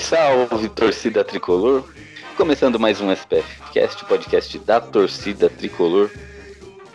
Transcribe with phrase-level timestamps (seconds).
[0.00, 1.84] salve, torcida tricolor!
[2.36, 6.10] Começando mais um SPF Cast, o podcast da torcida tricolor.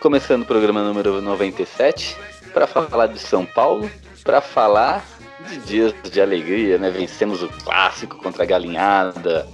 [0.00, 2.16] Começando o programa número 97
[2.52, 3.88] para falar de São Paulo,
[4.24, 5.04] para falar
[5.48, 6.90] de dias de alegria, né?
[6.90, 9.46] Vencemos o clássico contra a galinhada,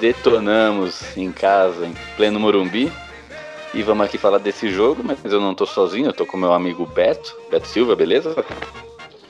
[0.00, 2.90] detonamos em casa, em pleno Morumbi.
[3.74, 6.54] E vamos aqui falar desse jogo, mas eu não tô sozinho, eu tô com meu
[6.54, 8.34] amigo Beto, Beto Silva, beleza?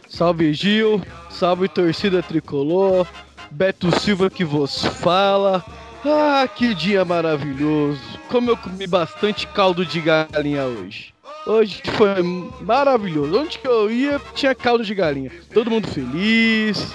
[0.08, 3.06] Salve Gil, salve torcida tricolor,
[3.50, 5.64] Beto Silva que vos fala.
[6.04, 8.00] Ah, que dia maravilhoso!
[8.28, 11.12] Como eu comi bastante caldo de galinha hoje.
[11.46, 12.22] Hoje foi
[12.60, 13.38] maravilhoso.
[13.38, 15.30] Onde que eu ia, tinha caldo de galinha.
[15.52, 16.92] Todo mundo feliz,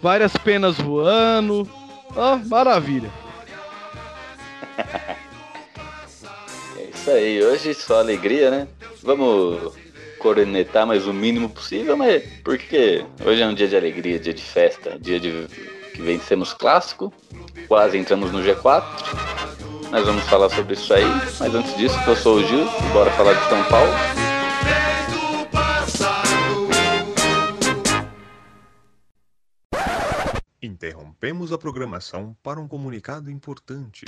[0.00, 1.68] várias penas voando.
[2.14, 3.10] Oh, maravilha.
[6.78, 8.68] É isso aí, hoje só alegria, né?
[9.02, 9.74] Vamos
[10.18, 14.42] cornetar mais o mínimo possível, mas porque hoje é um dia de alegria, dia de
[14.42, 15.46] festa, dia de
[15.96, 17.12] que vencemos clássico,
[17.66, 18.84] quase entramos no G4.
[19.90, 21.04] Nós vamos falar sobre isso aí,
[21.40, 23.92] mas antes disso, eu sou o Gil, bora falar de São Paulo.
[30.60, 34.04] Interrompemos a programação para um comunicado importante.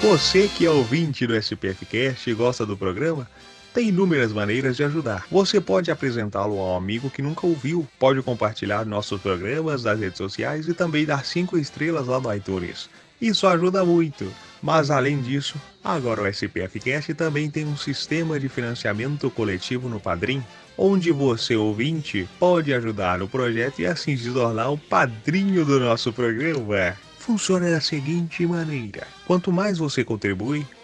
[0.00, 3.28] Você que é ouvinte do SPFcast e gosta do programa,
[3.74, 5.26] tem inúmeras maneiras de ajudar.
[5.28, 10.16] Você pode apresentá-lo a um amigo que nunca ouviu, pode compartilhar nossos programas nas redes
[10.16, 12.88] sociais e também dar 5 estrelas lá no iTunes.
[13.20, 14.32] Isso ajuda muito.
[14.62, 20.42] Mas além disso, agora o SPFcast também tem um sistema de financiamento coletivo no Padrim,
[20.78, 26.12] onde você, ouvinte, pode ajudar o projeto e assim se tornar o padrinho do nosso
[26.12, 26.96] programa.
[27.18, 30.66] Funciona da seguinte maneira: quanto mais você contribui,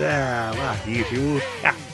[0.01, 1.43] Ah, ritmo.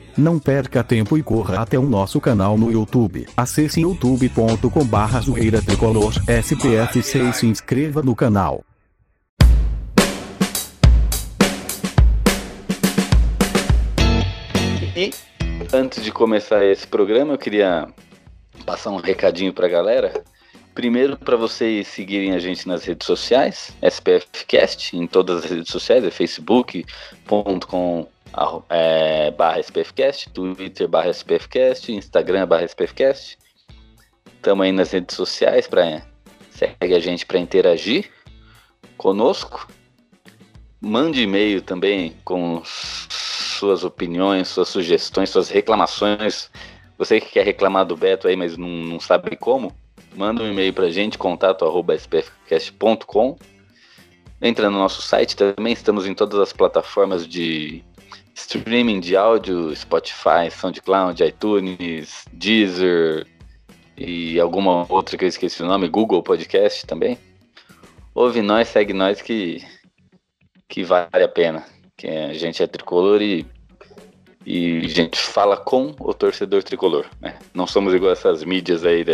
[0.17, 3.25] Não perca tempo e corra até o nosso canal no YouTube.
[3.35, 8.61] Acesse youtube.com barra zoeira tricolor SPFC e se inscreva no canal.
[14.95, 15.11] E
[15.73, 17.87] antes de começar esse programa, eu queria
[18.65, 20.23] passar um recadinho pra galera.
[20.75, 26.03] Primeiro, para vocês seguirem a gente nas redes sociais, SPFcast, em todas as redes sociais,
[26.03, 28.07] é facebook.com
[28.69, 33.37] é, barra SPFcast, Twitter barra SPFcast, Instagram barra SPFcast.
[34.35, 36.01] Estamos aí nas redes sociais para
[36.49, 38.09] segue a gente para interagir
[38.97, 39.67] conosco.
[40.79, 46.49] Mande e-mail também com suas opiniões, suas sugestões, suas reclamações.
[46.97, 49.75] Você que quer reclamar do Beto aí, mas não, não sabe como,
[50.15, 53.37] manda um e-mail pra gente, contato arroba spfcast.com.
[54.41, 57.83] Entra no nosso site também, estamos em todas as plataformas de
[58.35, 63.27] streaming de áudio, Spotify, SoundCloud, iTunes, Deezer
[63.97, 67.17] e alguma outra que eu esqueci o nome, Google Podcast também.
[68.13, 69.63] Ouve nós, segue nós que,
[70.67, 71.65] que vale a pena.
[71.95, 73.45] Que a gente é tricolor e
[74.43, 77.37] E, gente, fala com o torcedor tricolor, né?
[77.53, 79.05] Não somos igual essas mídias aí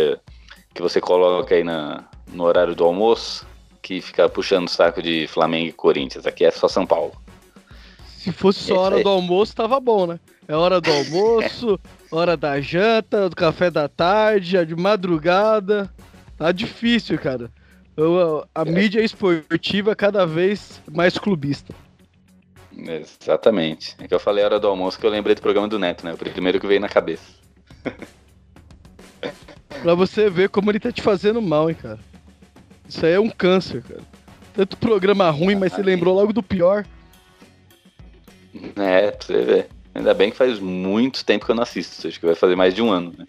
[0.74, 3.46] que você coloca aí na, no horário do almoço,
[3.82, 6.26] que fica puxando o saco de Flamengo e Corinthians.
[6.26, 7.12] Aqui é só São Paulo.
[8.28, 10.20] Se fosse só hora do almoço, tava bom, né?
[10.46, 11.80] É hora do almoço,
[12.12, 15.90] hora da janta, do café da tarde, a de madrugada.
[16.36, 17.50] Tá difícil, cara.
[18.54, 21.74] A mídia esportiva cada vez mais clubista.
[22.76, 23.96] Exatamente.
[23.98, 26.12] É que eu falei hora do almoço que eu lembrei do programa do Neto, né?
[26.12, 27.32] O primeiro que veio na cabeça.
[29.82, 31.98] pra você ver como ele tá te fazendo mal, hein, cara.
[32.86, 34.02] Isso aí é um câncer, cara.
[34.52, 36.84] Tanto programa ruim, mas você lembrou logo do pior.
[38.76, 39.68] É, pra você ver.
[39.94, 42.06] Ainda bem que faz muito tempo que eu não assisto.
[42.06, 43.26] Acho que vai fazer mais de um ano, né?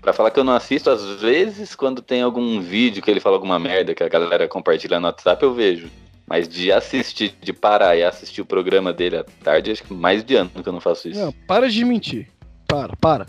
[0.00, 3.36] Pra falar que eu não assisto, às vezes, quando tem algum vídeo que ele fala
[3.36, 5.88] alguma merda que a galera compartilha no WhatsApp, eu vejo.
[6.26, 10.24] Mas de assistir, de parar e assistir o programa dele à tarde, acho que mais
[10.24, 11.20] de ano que eu não faço isso.
[11.20, 12.28] Não, para de mentir.
[12.66, 13.26] Para, para.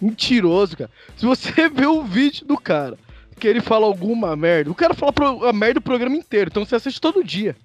[0.00, 0.90] Mentiroso, cara.
[1.16, 2.98] Se você vê o vídeo do cara
[3.38, 5.12] que ele fala alguma merda, o cara fala
[5.48, 7.56] a merda o programa inteiro, então você assiste todo dia.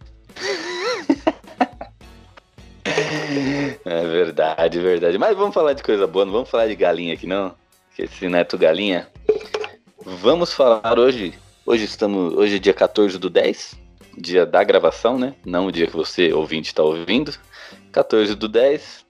[3.86, 5.18] É verdade, verdade.
[5.18, 7.56] Mas vamos falar de coisa boa, não vamos falar de galinha aqui não.
[7.95, 9.07] Que esse neto galinha.
[10.04, 11.34] Vamos falar hoje.
[11.66, 12.34] Hoje estamos.
[12.36, 13.75] Hoje é dia 14 do 10.
[14.18, 15.36] Dia da gravação, né?
[15.45, 17.34] Não o dia que você, ouvinte, está ouvindo.
[17.92, 19.06] 14 do 10.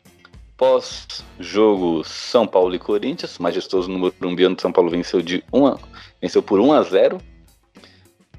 [0.58, 3.38] Pós-jogo São Paulo e Corinthians.
[3.38, 5.80] Majestoso no Morumbi, onde São Paulo venceu, de 1 a,
[6.22, 7.18] venceu por 1 a 0.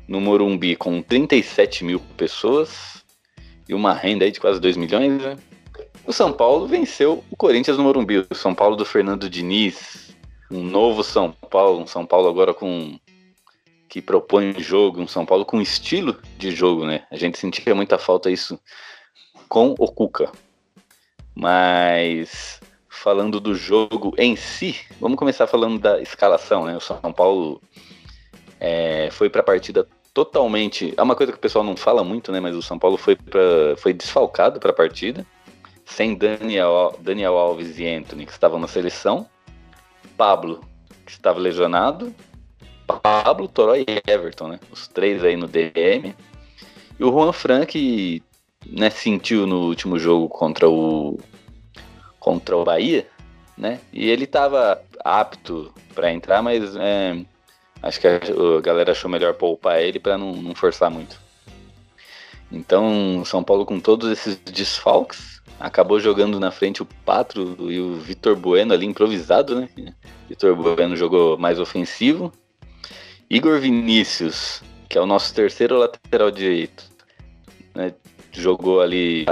[0.06, 3.05] No Morumbi, com 37 mil pessoas.
[3.69, 5.37] E uma renda aí de quase 2 milhões, né?
[6.08, 8.26] O São Paulo venceu o Corinthians no Morumbi.
[8.31, 10.16] O São Paulo do Fernando Diniz.
[10.50, 11.82] Um novo São Paulo.
[11.82, 12.99] Um São Paulo agora com.
[13.90, 15.02] que propõe jogo.
[15.02, 17.05] Um São Paulo com estilo de jogo, né?
[17.10, 18.58] A gente sentia muita falta isso
[19.50, 20.32] com o Cuca.
[21.34, 22.58] Mas.
[22.88, 26.75] Falando do jogo em si, vamos começar falando da escalação, né?
[26.75, 27.61] O São Paulo
[28.58, 30.94] é, foi para a partida totalmente.
[30.96, 32.40] É uma coisa que o pessoal não fala muito, né?
[32.40, 35.26] Mas o São Paulo foi, pra, foi desfalcado para a partida
[35.88, 39.26] sem Daniel, Daniel Alves e Anthony, que estavam na seleção,
[40.17, 40.61] Pablo,
[41.05, 42.14] que estava lesionado,
[42.87, 44.61] Pablo, Toró e Everton, né?
[44.70, 46.14] Os três aí no DM.
[46.99, 48.23] E o Juan Frank,
[48.67, 51.19] né, sentiu no último jogo contra o
[52.19, 53.06] contra o Bahia,
[53.56, 53.81] né?
[53.93, 57.25] E ele estava apto para entrar, mas é,
[57.82, 61.19] acho que a, a, galera achou melhor poupar ele para não, não forçar muito.
[62.52, 67.96] Então, São Paulo com todos esses desfalques, acabou jogando na frente o Patro e o
[67.96, 69.69] Vitor Bueno ali improvisado, né?
[70.28, 72.32] Vitor Bueno jogou mais ofensivo.
[73.28, 76.84] Igor Vinícius, que é o nosso terceiro lateral direito,
[77.75, 77.93] né?
[78.32, 79.26] jogou ali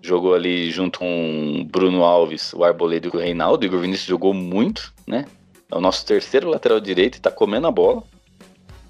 [0.00, 3.64] jogou ali junto com Bruno Alves, o Arboleda e o Reinaldo.
[3.66, 5.26] Igor Vinícius jogou muito, né?
[5.70, 8.02] É o nosso terceiro lateral direito e tá comendo a bola.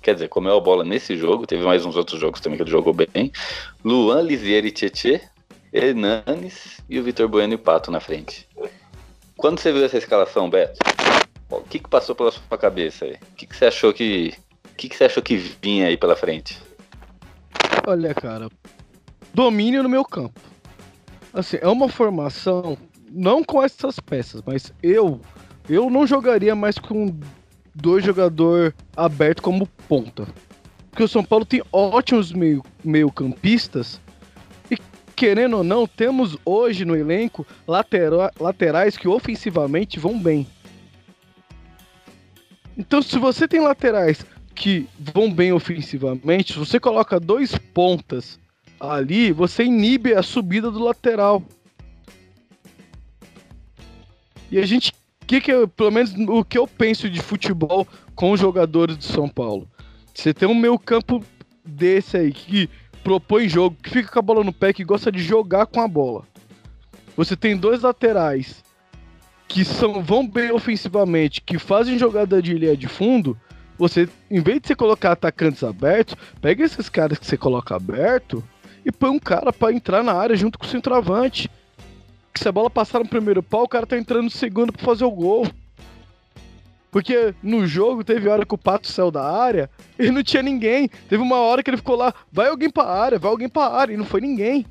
[0.03, 1.47] Quer dizer, comeu a bola nesse jogo.
[1.47, 3.32] Teve mais uns outros jogos também que ele jogou bem.
[3.82, 5.23] Luan Lisieri Tietê,
[5.73, 8.49] Hernanes e o Vitor Bueno e o Pato na frente.
[9.37, 10.79] Quando você viu essa escalação, Beto,
[11.50, 13.15] o que, que passou pela sua cabeça aí?
[13.15, 14.35] O que, que você achou que.
[14.65, 16.61] O que, que você achou que vinha aí pela frente?
[17.87, 18.49] Olha, cara,
[19.35, 20.40] domínio no meu campo.
[21.33, 22.76] Assim, é uma formação,
[23.11, 25.21] não com essas peças, mas eu
[25.69, 27.14] eu não jogaria mais com
[27.75, 30.26] dois jogadores abertos como ponta.
[30.90, 34.00] Porque o São Paulo tem ótimos meio, meio campistas
[35.18, 40.46] querendo ou não, temos hoje no elenco latera laterais que ofensivamente vão bem.
[42.76, 48.38] Então, se você tem laterais que vão bem ofensivamente, se você coloca dois pontas
[48.78, 51.42] ali, você inibe a subida do lateral.
[54.52, 54.92] E a gente,
[55.26, 59.04] que que eu, pelo menos o que eu penso de futebol com os jogadores do
[59.04, 59.68] São Paulo,
[60.14, 61.25] você tem um meio campo
[61.64, 62.70] desse aí que
[63.09, 65.88] propõe jogo, que fica com a bola no pé, que gosta de jogar com a
[65.88, 66.25] bola.
[67.17, 68.62] Você tem dois laterais
[69.49, 73.35] que são, vão bem ofensivamente, que fazem jogada de linha de fundo.
[73.79, 78.45] Você, em vez de você colocar atacantes abertos, pega esses caras que você coloca aberto
[78.85, 81.50] e põe um cara para entrar na área junto com o centroavante.
[82.35, 84.85] Que se a bola passar no primeiro pau, o cara tá entrando no segundo para
[84.85, 85.47] fazer o gol.
[86.90, 90.88] Porque no jogo teve hora que o Pato saiu da área e não tinha ninguém.
[91.09, 93.92] Teve uma hora que ele ficou lá, vai alguém pra área, vai alguém pra área,
[93.92, 94.66] e não foi ninguém.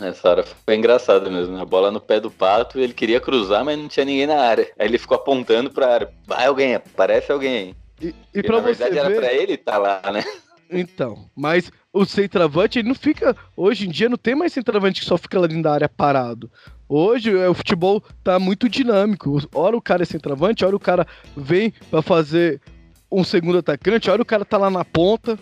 [0.00, 1.60] Essa hora foi engraçado mesmo, né?
[1.60, 4.70] A bola no pé do Pato, ele queria cruzar, mas não tinha ninguém na área.
[4.78, 7.76] Aí ele ficou apontando pra área, vai alguém, aparece alguém.
[8.00, 10.24] E, e pra na verdade era pra ele estar tá lá, né?
[10.72, 13.36] Então, mas o centroavante, ele não fica.
[13.56, 16.50] Hoje em dia não tem mais centroavante que só fica lá dentro da área parado.
[16.92, 19.40] Hoje é, o futebol tá muito dinâmico.
[19.54, 21.06] Ora o cara é centroavante, ora o cara
[21.36, 22.60] vem para fazer
[23.08, 25.38] um segundo atacante, ora o cara tá lá na ponta.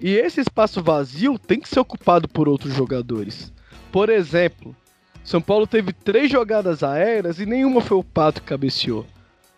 [0.00, 3.52] E esse espaço vazio tem que ser ocupado por outros jogadores.
[3.92, 4.74] Por exemplo,
[5.22, 9.04] São Paulo teve três jogadas aéreas e nenhuma foi o Pato que cabeceou.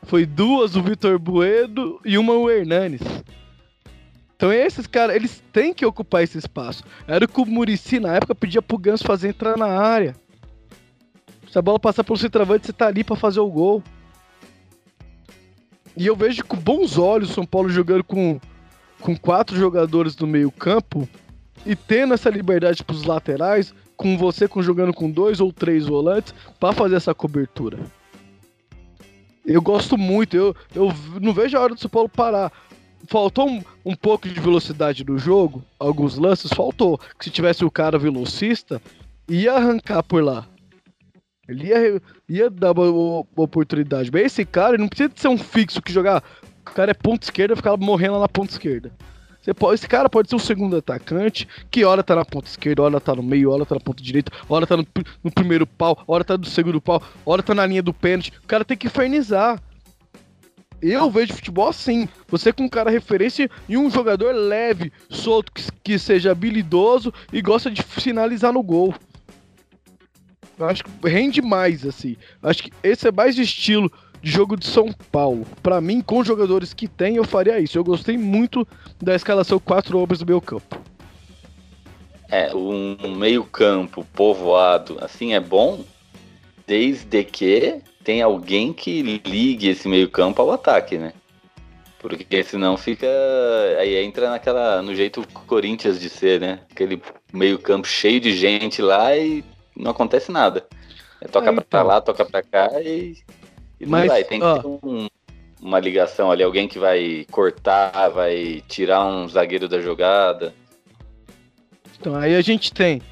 [0.02, 3.02] Foi duas o Vitor Bueno e uma o Hernanes.
[4.34, 6.82] Então esses caras, eles têm que ocupar esse espaço.
[7.06, 10.25] Era o que o Murici na época pedia pro Ganso fazer entrar na área.
[11.56, 13.82] Se a bola passar pelo centroavante, você tá ali para fazer o gol.
[15.96, 18.38] E eu vejo com bons olhos o São Paulo jogando com,
[19.00, 21.08] com quatro jogadores no meio campo
[21.64, 26.34] e tendo essa liberdade pros laterais, com você com, jogando com dois ou três volantes,
[26.60, 27.78] para fazer essa cobertura.
[29.42, 32.52] Eu gosto muito, eu, eu não vejo a hora do São Paulo parar.
[33.08, 36.98] Faltou um, um pouco de velocidade no jogo, alguns lances faltou.
[37.18, 38.78] Que se tivesse o cara velocista,
[39.26, 40.46] ia arrancar por lá.
[41.48, 44.10] Ele ia, ia dar uma, uma oportunidade.
[44.12, 46.22] Mas esse cara não precisa ser um fixo que jogar.
[46.60, 48.92] O cara é ponta esquerda e ficar morrendo lá na ponta esquerda.
[49.46, 52.82] Você pode, esse cara pode ser um segundo atacante, que hora tá na ponta esquerda,
[52.82, 54.84] hora tá no meio, hora tá na ponta direita, hora tá no,
[55.22, 58.32] no primeiro pau, hora tá no segundo pau, hora tá na linha do pênalti.
[58.42, 59.62] O cara tem que infernizar.
[60.82, 62.08] Eu vejo futebol assim.
[62.28, 67.40] Você com um cara referência e um jogador leve, solto, que, que seja habilidoso e
[67.40, 68.94] gosta de finalizar no gol.
[70.58, 72.16] Eu acho que rende mais, assim.
[72.42, 73.90] Acho que esse é mais estilo
[74.22, 75.46] de jogo de São Paulo.
[75.62, 77.78] Para mim, com os jogadores que tem, eu faria isso.
[77.78, 78.66] Eu gostei muito
[79.00, 80.80] da escalação quatro homens do meu campo.
[82.28, 85.84] É, um meio-campo povoado assim é bom,
[86.66, 91.12] desde que tem alguém que ligue esse meio-campo ao ataque, né?
[92.00, 93.06] Porque senão fica.
[93.78, 94.82] Aí entra naquela.
[94.82, 96.60] no jeito Corinthians de ser, né?
[96.70, 97.00] Aquele
[97.32, 99.44] meio-campo cheio de gente lá e
[99.76, 100.66] não acontece nada.
[101.20, 101.64] É, toca é, então.
[101.68, 103.16] pra lá, toca pra cá e
[103.80, 105.08] e Mas, vai, tem que ter um,
[105.60, 110.54] uma ligação ali, alguém que vai cortar, vai tirar um zagueiro da jogada.
[111.98, 113.02] Então aí a gente tem,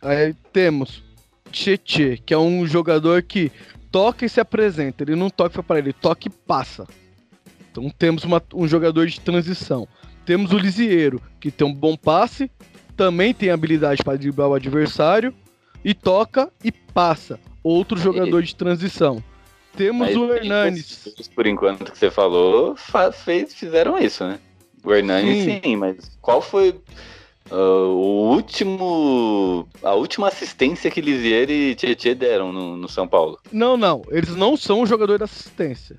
[0.00, 1.02] aí temos
[1.50, 3.50] Tietê, que é um jogador que
[3.90, 6.86] toca e se apresenta, ele não toca para ele, toca e passa.
[7.70, 9.88] Então temos uma, um jogador de transição.
[10.24, 12.50] Temos o Lisieiro, que tem um bom passe,
[12.96, 15.34] também tem habilidade para driblar o adversário
[15.84, 17.38] e toca e passa.
[17.62, 19.22] Outro jogador de transição.
[19.76, 21.08] Temos Mas, o Hernanes.
[21.34, 22.76] Por enquanto que você falou,
[23.24, 24.38] fez, fizeram isso, né?
[24.84, 26.70] O Hernanes sim, sim mas qual foi
[27.50, 29.68] uh, o último.
[29.82, 33.38] a última assistência que Lisier e Tietchan deram no, no São Paulo?
[33.50, 34.02] Não, não.
[34.10, 35.96] Eles não são jogadores de assistência.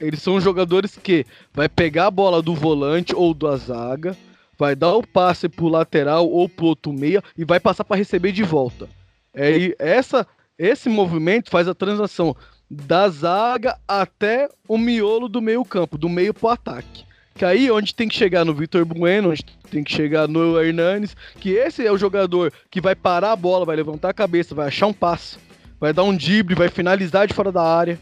[0.00, 4.16] Eles são jogadores que vai pegar a bola do volante ou da zaga,
[4.58, 8.32] vai dar o passe pro lateral ou pro outro meia e vai passar para receber
[8.32, 8.88] de volta.
[9.34, 10.26] É, essa,
[10.58, 12.34] esse movimento faz a transação
[12.70, 17.04] da zaga até o miolo do meio campo, do meio pro ataque.
[17.34, 21.14] Que aí onde tem que chegar no Vitor Bueno, onde tem que chegar no Hernanes,
[21.38, 24.68] que esse é o jogador que vai parar a bola, vai levantar a cabeça, vai
[24.68, 25.36] achar um passe,
[25.78, 27.98] vai dar um drible, vai finalizar de fora da área.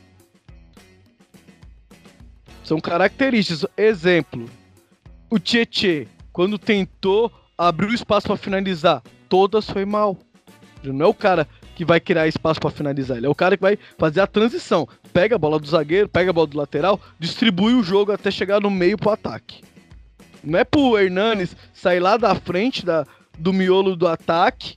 [2.63, 3.67] São características.
[3.77, 4.49] Exemplo,
[5.29, 10.19] o Tietê, quando tentou abrir o espaço para finalizar, todas foi mal.
[10.83, 13.17] Não é o cara que vai criar espaço para finalizar.
[13.17, 14.87] Ele é o cara que vai fazer a transição.
[15.13, 18.61] Pega a bola do zagueiro, pega a bola do lateral, distribui o jogo até chegar
[18.61, 19.63] no meio pro ataque.
[20.43, 23.07] Não é pro Hernanes sair lá da frente da,
[23.39, 24.75] do miolo do ataque,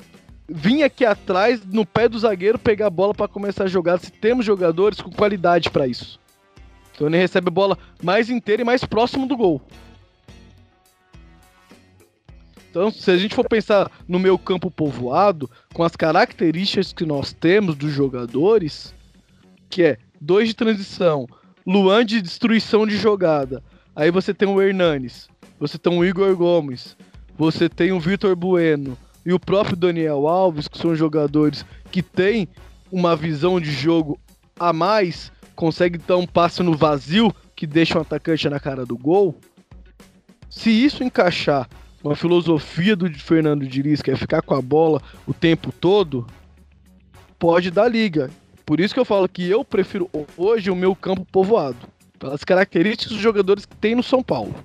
[0.48, 3.98] vir aqui atrás, no pé do zagueiro, pegar a bola para começar a jogar.
[3.98, 6.20] Se temos jogadores com qualidade para isso.
[6.94, 9.60] Então ele recebe a bola mais inteira e mais próximo do gol.
[12.78, 17.34] Então, se a gente for pensar no meu campo povoado, com as características que nós
[17.34, 18.94] temos dos jogadores,
[19.68, 21.26] que é dois de transição,
[21.66, 23.64] Luan de destruição de jogada,
[23.96, 25.28] aí você tem o Hernanes,
[25.60, 26.96] você tem o Igor Gomes,
[27.36, 32.48] você tem o Vitor Bueno e o próprio Daniel Alves, que são jogadores que têm
[32.92, 34.20] uma visão de jogo
[34.60, 38.96] a mais, consegue dar um passe no vazio que deixa o atacante na cara do
[38.96, 39.36] gol.
[40.48, 41.68] Se isso encaixar
[42.04, 46.26] uma filosofia do Fernando Diniz, que é ficar com a bola o tempo todo,
[47.40, 48.30] pode dar liga.
[48.66, 51.78] Por isso que eu falo que eu prefiro hoje o meu campo povoado.
[52.20, 54.56] Pelas características dos jogadores que tem no São Paulo.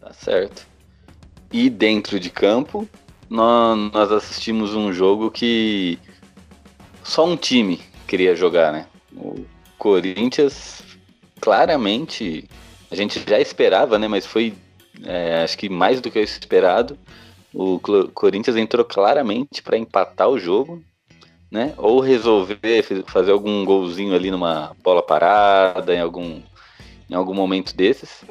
[0.00, 0.66] Tá certo.
[1.52, 2.88] E dentro de campo,
[3.30, 5.98] nós, assistimos um jogo que
[7.02, 8.86] só um time queria jogar, né?
[9.16, 9.44] O
[9.78, 10.82] Corinthians,
[11.40, 12.48] claramente,
[12.90, 14.08] a gente já esperava, né?
[14.08, 14.54] Mas foi
[15.02, 16.98] é, acho que mais do que esperado,
[17.52, 17.78] O
[18.12, 20.82] Corinthians entrou claramente para empatar o jogo,
[21.50, 21.72] né?
[21.76, 26.42] Ou resolver fazer algum golzinho ali numa bola parada, em algum,
[27.08, 28.24] em algum momento desses.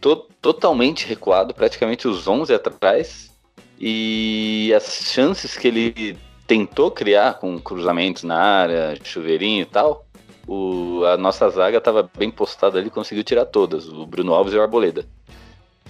[0.00, 3.30] Tô, totalmente recuado, praticamente os 11 atrás.
[3.78, 10.06] E as chances que ele tentou criar com cruzamentos na área, chuveirinho e tal,
[10.46, 14.56] o, a nossa zaga estava bem postada ali, conseguiu tirar todas, o Bruno Alves e
[14.56, 15.06] o Arboleda.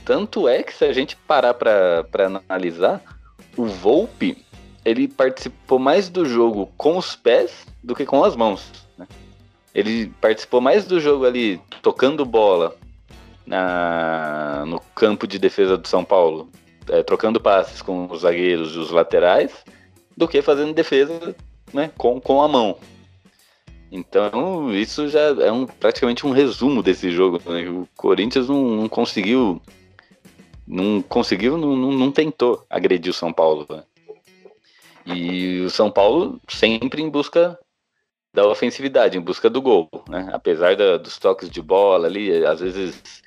[0.05, 2.05] Tanto é que se a gente parar para
[2.49, 3.03] analisar,
[3.57, 4.45] o Volpe
[4.85, 8.71] ele participou mais do jogo com os pés do que com as mãos.
[8.99, 9.07] Né?
[9.75, 12.77] Ele participou mais do jogo ali tocando bola
[13.47, 16.49] na, no campo de defesa do São Paulo,
[16.89, 19.53] é, trocando passes com os zagueiros e os laterais,
[20.17, 21.35] do que fazendo defesa
[21.73, 22.77] né, com, com a mão.
[23.91, 27.41] Então, isso já é um, praticamente um resumo desse jogo.
[27.45, 27.69] Né?
[27.69, 29.61] O Corinthians não, não conseguiu
[30.67, 33.67] não conseguiu, não, não, tentou agredir o São Paulo.
[33.69, 33.83] Né?
[35.07, 37.59] E o São Paulo sempre em busca
[38.33, 40.31] da ofensividade, em busca do gol, né?
[40.33, 43.23] Apesar da, dos toques de bola ali, às vezes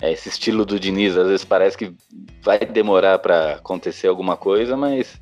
[0.00, 1.92] é, esse estilo do Diniz, às vezes parece que
[2.40, 5.20] vai demorar para acontecer alguma coisa, mas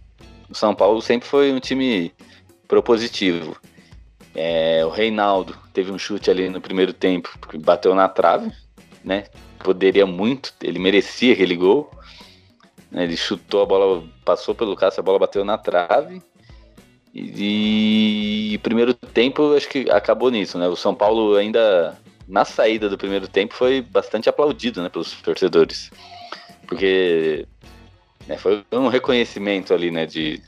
[0.50, 2.12] o São Paulo sempre foi um time
[2.68, 3.56] propositivo.
[4.34, 8.50] É, o Reinaldo teve um chute ali no primeiro tempo, bateu na trave,
[9.04, 9.24] né?
[9.62, 11.90] Poderia muito, ele merecia aquele gol.
[12.90, 13.04] Né?
[13.04, 16.22] Ele chutou a bola, passou pelo Cássio, a bola bateu na trave.
[17.14, 20.66] E, e primeiro tempo, acho que acabou nisso, né?
[20.66, 25.90] O São Paulo ainda na saída do primeiro tempo foi bastante aplaudido, né, pelos torcedores,
[26.66, 27.46] porque
[28.26, 30.40] né, foi um reconhecimento ali, né, de,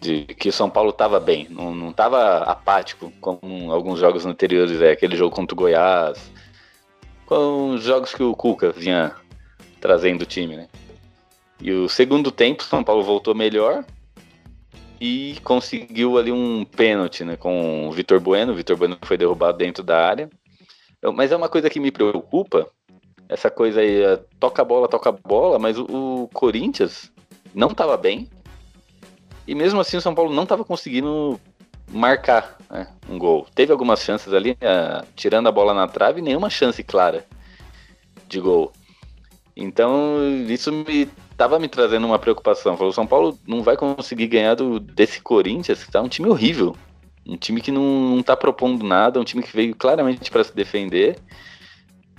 [0.00, 4.90] de que o São Paulo estava bem, não estava apático como alguns jogos anteriores, é
[4.90, 6.18] aquele jogo contra o Goiás,
[7.26, 9.14] com os jogos que o Cuca vinha
[9.80, 10.68] trazendo o time, né?
[11.60, 13.84] E o segundo tempo, São Paulo voltou melhor
[15.00, 18.52] e conseguiu ali um pênalti, né, com o Vitor Bueno.
[18.52, 20.30] O Vitor Bueno foi derrubado dentro da área.
[21.14, 22.66] Mas é uma coisa que me preocupa,
[23.28, 27.12] essa coisa aí, é, toca a bola, toca a bola, mas o, o Corinthians
[27.54, 28.28] não estava bem.
[29.46, 31.38] E mesmo assim o São Paulo não estava conseguindo
[31.90, 33.46] marcar né, um gol.
[33.54, 37.24] Teve algumas chances ali, uh, tirando a bola na trave, nenhuma chance clara
[38.28, 38.72] de gol.
[39.56, 40.18] Então
[40.48, 42.76] isso me tava me trazendo uma preocupação.
[42.76, 46.76] Falou, São Paulo não vai conseguir ganhar do, desse Corinthians, que tá um time horrível.
[47.26, 47.82] Um time que não,
[48.16, 51.18] não tá propondo nada, um time que veio claramente para se defender.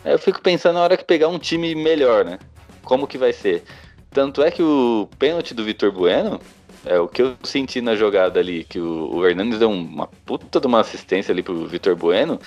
[0.03, 2.39] Eu fico pensando na hora que pegar um time melhor, né?
[2.83, 3.63] Como que vai ser?
[4.11, 6.39] Tanto é que o pênalti do Vitor Bueno,
[6.85, 10.59] é o que eu senti na jogada ali, que o, o Hernandes deu uma puta
[10.59, 12.39] de uma assistência ali pro Vitor Bueno.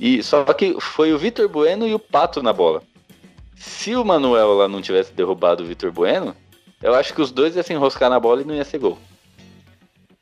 [0.00, 2.82] E só que foi o Vitor Bueno e o Pato na bola.
[3.56, 6.34] Se o Manuel lá não tivesse derrubado o Vitor Bueno,
[6.80, 8.98] eu acho que os dois iam se enroscar na bola e não ia ser gol.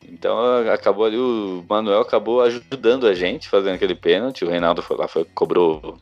[0.09, 0.39] Então
[0.73, 4.45] acabou ali, o Manuel acabou ajudando a gente fazendo aquele pênalti.
[4.45, 5.99] O Reinaldo foi lá, foi, cobrou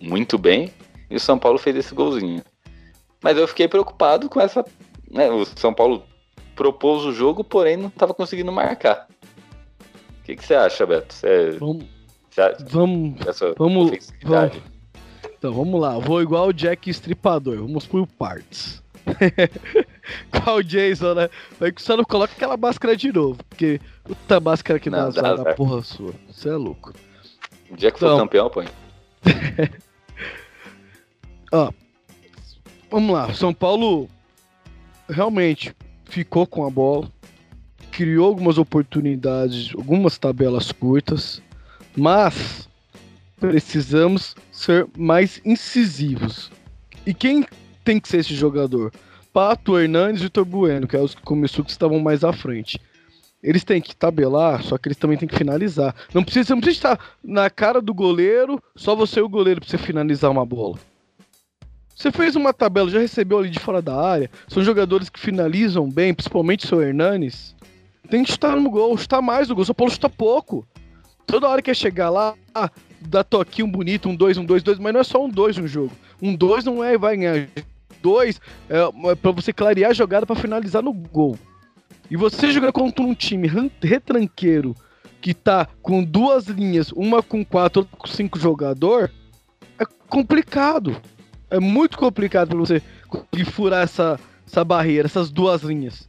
[0.00, 0.72] muito bem.
[1.10, 2.42] E o São Paulo fez esse golzinho.
[3.20, 4.64] Mas eu fiquei preocupado com essa.
[5.10, 6.04] Né, o São Paulo
[6.56, 9.06] propôs o jogo, porém não estava conseguindo marcar.
[10.20, 11.14] O que, que você acha, Beto?
[11.14, 11.84] Você, vamos.
[12.30, 13.14] Você vamos.
[13.56, 14.62] Vamos, vamos.
[15.38, 15.98] Então vamos lá.
[15.98, 17.58] Vou igual o Jack Estripador.
[17.58, 18.82] Vamos por partes.
[20.30, 21.30] Qual o Jason, né?
[21.60, 23.38] Mas que só não coloca aquela máscara de novo.
[23.48, 26.12] Porque puta máscara que não, dá da porra sua.
[26.28, 26.92] Você é louco.
[27.70, 28.66] O que então, for campeão, põe.
[31.52, 31.70] Ó.
[32.90, 33.32] Vamos lá.
[33.34, 34.08] São Paulo
[35.08, 35.74] realmente
[36.06, 37.10] ficou com a bola.
[37.90, 41.42] Criou algumas oportunidades, algumas tabelas curtas.
[41.96, 42.68] Mas
[43.38, 46.50] precisamos ser mais incisivos.
[47.06, 47.44] E quem
[47.84, 48.92] tem que ser esse jogador?
[49.32, 52.80] Pato, Hernandes e Vitor Bueno, que é os que começou que estavam mais à frente.
[53.42, 55.94] Eles têm que tabelar, só que eles também têm que finalizar.
[56.12, 59.68] Não precisa, não precisa estar na cara do goleiro, só você e o goleiro pra
[59.68, 60.78] você finalizar uma bola.
[61.96, 64.30] Você fez uma tabela, já recebeu ali de fora da área.
[64.48, 67.56] São jogadores que finalizam bem, principalmente o seu Hernanes.
[68.10, 69.64] Tem que chutar no gol, chutar mais no gol.
[69.64, 70.66] São Paulo chuta pouco.
[71.26, 72.34] Toda hora que é chegar lá,
[73.00, 75.66] dá toquinho bonito, um 2, um 2, 2, mas não é só um 2 no
[75.66, 75.90] jogo.
[76.20, 77.48] Um 2 não é vai ganhar.
[78.02, 81.38] Dois é, é para você clarear a jogada para finalizar no gol.
[82.10, 83.50] E você jogar contra um time
[83.82, 84.76] retranqueiro
[85.20, 89.10] que tá com duas linhas, uma com quatro, outra com cinco jogador,
[89.78, 91.00] é complicado.
[91.50, 96.08] É muito complicado para você conseguir furar essa, essa barreira, essas duas linhas.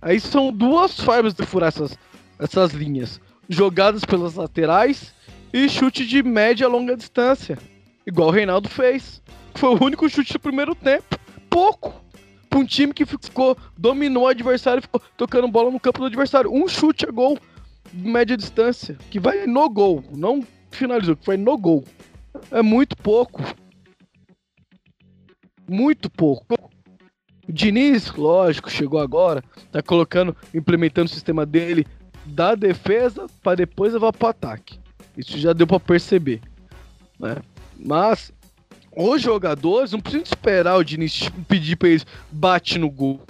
[0.00, 1.98] Aí são duas formas de furar essas,
[2.38, 5.14] essas linhas jogadas pelas laterais
[5.52, 7.58] e chute de média a longa distância.
[8.06, 9.22] Igual o Reinaldo fez.
[9.54, 11.18] Foi o único chute do primeiro tempo.
[11.48, 11.94] Pouco.
[12.50, 16.52] pra um time que ficou, dominou o adversário, ficou tocando bola no campo do adversário.
[16.52, 17.38] Um chute a gol,
[17.92, 21.84] média distância, que vai no gol, não finalizou, que foi no gol.
[22.50, 23.42] É muito pouco.
[25.68, 26.54] Muito pouco.
[27.46, 31.86] O Diniz, lógico, chegou agora, tá colocando, implementando o sistema dele
[32.24, 34.78] da defesa para depois levar pro ataque.
[35.16, 36.40] Isso já deu para perceber,
[37.18, 37.36] né?
[37.78, 38.32] Mas
[38.96, 43.20] os jogadores não precisam esperar o Diniz pedir para eles bate no gol.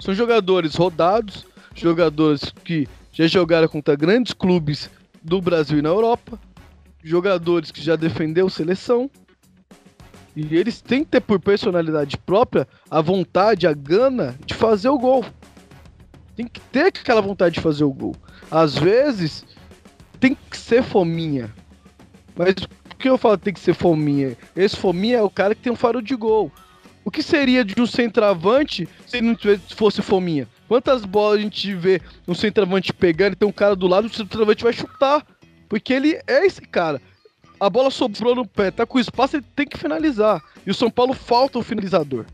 [0.00, 4.90] São jogadores rodados, jogadores que já jogaram contra grandes clubes
[5.22, 6.38] do Brasil e na Europa,
[7.02, 9.10] jogadores que já defendeu seleção.
[10.40, 14.96] E eles têm que ter por personalidade própria a vontade, a gana de fazer o
[14.96, 15.24] gol.
[16.36, 18.14] Tem que ter aquela vontade de fazer o gol.
[18.48, 19.44] Às vezes
[20.20, 21.52] tem que ser fominha.
[22.36, 24.36] Mas por que eu falo tem que ser fominha?
[24.54, 26.52] Esse fominha é o cara que tem um faro de gol.
[27.04, 29.36] O que seria de um centroavante se não
[29.74, 30.46] fosse fominha?
[30.68, 34.14] Quantas bolas a gente vê um centroavante pegando e tem um cara do lado, o
[34.14, 35.26] centroavante vai chutar.
[35.68, 37.02] Porque ele é esse cara.
[37.60, 40.42] A bola sobrou no pé, tá com espaço, ele tem que finalizar.
[40.64, 42.24] E o São Paulo falta um finalizador.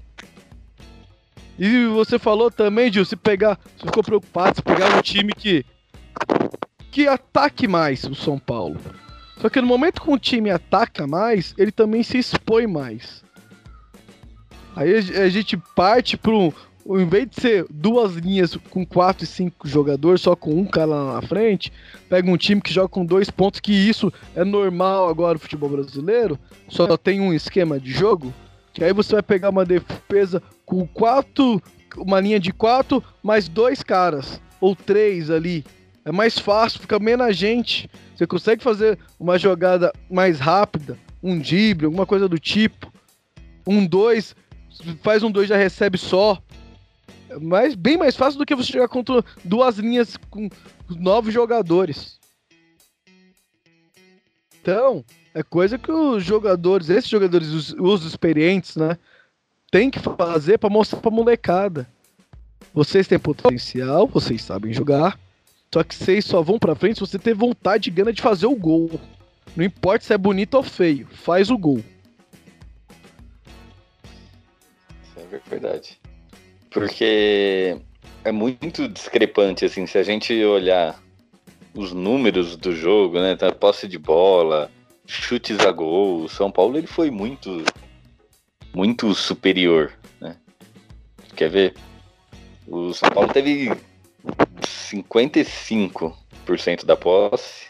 [1.58, 3.58] E você falou também, Gil, se pegar.
[3.76, 5.64] Você ficou preocupado, se pegar um time que.
[6.90, 8.78] que ataque mais o São Paulo.
[9.40, 13.22] Só que no momento que um time ataca mais, ele também se expõe mais.
[14.76, 16.52] Aí a gente parte para um,
[16.86, 20.86] em vez de ser duas linhas com quatro e cinco jogadores, só com um cara
[20.86, 21.72] lá na frente,
[22.08, 25.70] pega um time que joga com dois pontos, que isso é normal agora no futebol
[25.70, 28.32] brasileiro, só tem um esquema de jogo,
[28.72, 31.62] que aí você vai pegar uma defesa com quatro,
[31.96, 35.64] uma linha de quatro, mais dois caras, ou três ali.
[36.04, 37.88] É mais fácil, fica menos gente.
[38.14, 42.92] Você consegue fazer uma jogada mais rápida, um drible, alguma coisa do tipo.
[43.66, 44.36] Um dois,
[45.02, 46.38] faz um dois já recebe só
[47.40, 50.48] mas bem mais fácil do que você jogar contra duas linhas com
[50.88, 52.18] nove jogadores.
[54.60, 58.96] Então, é coisa que os jogadores, esses jogadores, os, os experientes, né,
[59.70, 61.86] tem que fazer para mostrar pra molecada.
[62.72, 65.18] Vocês têm potencial, vocês sabem jogar,
[65.72, 68.46] só que vocês só vão pra frente se você ter vontade e gana de fazer
[68.46, 69.00] o gol.
[69.56, 71.84] Não importa se é bonito ou feio, faz o gol.
[75.02, 76.00] Isso é verdade.
[76.74, 77.78] Porque
[78.24, 81.00] é muito discrepante, assim, se a gente olhar
[81.72, 83.36] os números do jogo, né?
[83.36, 84.68] Tá, posse de bola,
[85.06, 86.24] chutes a gol.
[86.24, 87.62] O São Paulo ele foi muito,
[88.74, 90.36] muito superior, né?
[91.36, 91.74] Quer ver?
[92.66, 93.70] O São Paulo teve
[94.60, 97.68] 55% da posse.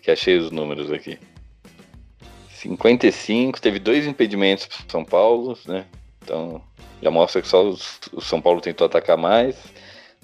[0.00, 1.18] Que achei os números aqui.
[2.50, 5.84] 55, teve dois impedimentos para São Paulo, né?
[6.22, 6.62] Então,
[7.02, 7.70] já mostra que só
[8.12, 9.56] o São Paulo tentou atacar mais.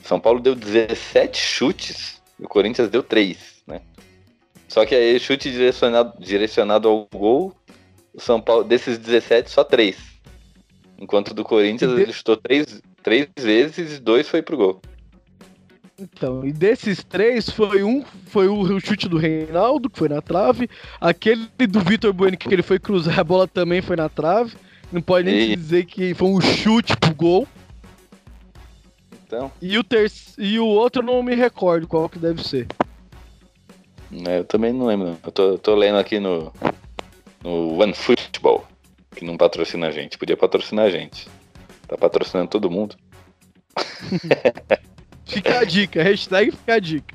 [0.03, 3.81] São Paulo deu 17 chutes e o Corinthians deu 3, né?
[4.69, 7.55] Só que aí chute direcionado, direcionado ao gol,
[8.15, 9.97] o São Paulo, desses 17, só 3.
[10.99, 12.01] Enquanto do Corinthians de...
[12.01, 14.81] ele chutou 3, 3 vezes e 2 foi pro gol.
[15.99, 20.69] Então, e desses três, foi um foi o, chute do Reinaldo, que foi na trave.
[21.01, 24.57] Aquele do Vitor Bueno, que ele foi cruzar a bola também foi na trave.
[24.93, 25.57] Não pode nem e...
[25.57, 27.49] dizer que foi um chute pro gol.
[29.25, 29.51] Então.
[29.63, 30.13] E o, ter...
[30.37, 32.67] e o outro eu não me recordo qual que deve ser.
[34.29, 35.17] É, eu também não lembro.
[35.25, 36.53] Eu tô, tô lendo aqui no,
[37.43, 38.67] no One Football,
[39.17, 40.19] que não patrocina a gente.
[40.19, 41.27] Podia patrocinar a gente.
[41.89, 42.95] Tá patrocinando todo mundo.
[45.25, 47.15] fica a dica, hashtag fica a dica.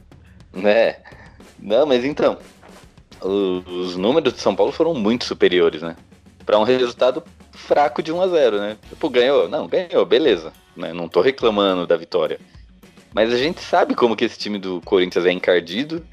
[0.51, 0.95] Né?
[1.59, 2.39] Não, mas então.
[3.21, 5.95] Os números de São Paulo foram muito superiores, né?
[6.45, 7.23] Para um resultado
[7.57, 8.77] fraco de 1 a 0 né?
[8.87, 9.49] Tipo, ganhou?
[9.49, 10.53] Não, ganhou, beleza.
[10.75, 10.93] Né?
[10.93, 12.39] Não tô reclamando da vitória.
[13.13, 16.05] Mas a gente sabe como que esse time do Corinthians é encardido,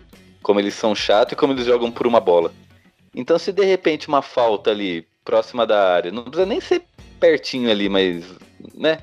[0.42, 2.52] como eles são chatos e como eles jogam por uma bola.
[3.14, 6.82] Então se de repente uma falta ali, próxima da área, não precisa nem ser
[7.20, 8.24] pertinho ali, mas,
[8.74, 8.98] né?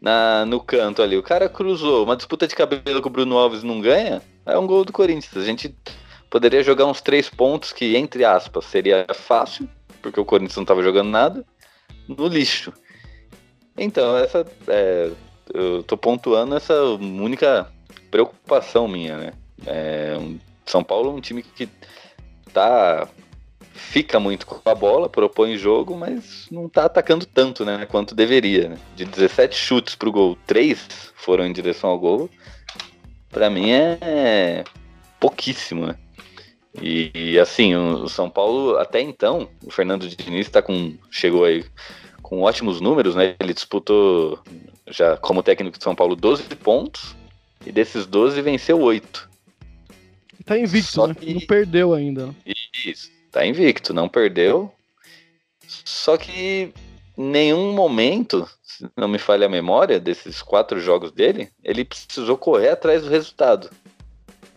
[0.00, 3.64] Na, no canto ali, o cara cruzou, uma disputa de cabelo com o Bruno Alves
[3.64, 5.36] não ganha, é um gol do Corinthians.
[5.36, 5.74] A gente
[6.30, 9.68] poderia jogar uns três pontos que, entre aspas, seria fácil,
[10.00, 11.44] porque o Corinthians não estava jogando nada
[12.06, 12.72] no lixo.
[13.76, 15.10] Então, essa é,
[15.54, 17.70] eu tô pontuando essa única
[18.10, 19.32] preocupação minha, né?
[19.66, 20.16] É,
[20.66, 21.68] São Paulo é um time que
[22.52, 23.08] tá
[23.78, 28.70] fica muito com a bola, propõe jogo, mas não tá atacando tanto, né, quanto deveria.
[28.70, 28.78] Né?
[28.96, 32.28] De 17 chutes pro gol, 3 foram em direção ao gol.
[33.30, 34.64] Para mim é
[35.20, 35.94] pouquíssimo, né?
[36.82, 41.64] E, e, assim, o São Paulo até então, o Fernando Diniz tá com chegou aí
[42.22, 43.34] com ótimos números, né?
[43.40, 44.38] Ele disputou
[44.86, 47.16] já como técnico de São Paulo 12 pontos
[47.66, 49.28] e desses 12 venceu 8.
[50.44, 51.14] Tá invicto, Só né?
[51.14, 52.34] que- Não perdeu ainda.
[52.84, 54.72] Isso, tá invicto, não perdeu.
[55.66, 56.72] Só que
[57.16, 62.38] em nenhum momento, se não me falha a memória, desses quatro jogos dele, ele precisou
[62.38, 63.68] correr atrás do resultado.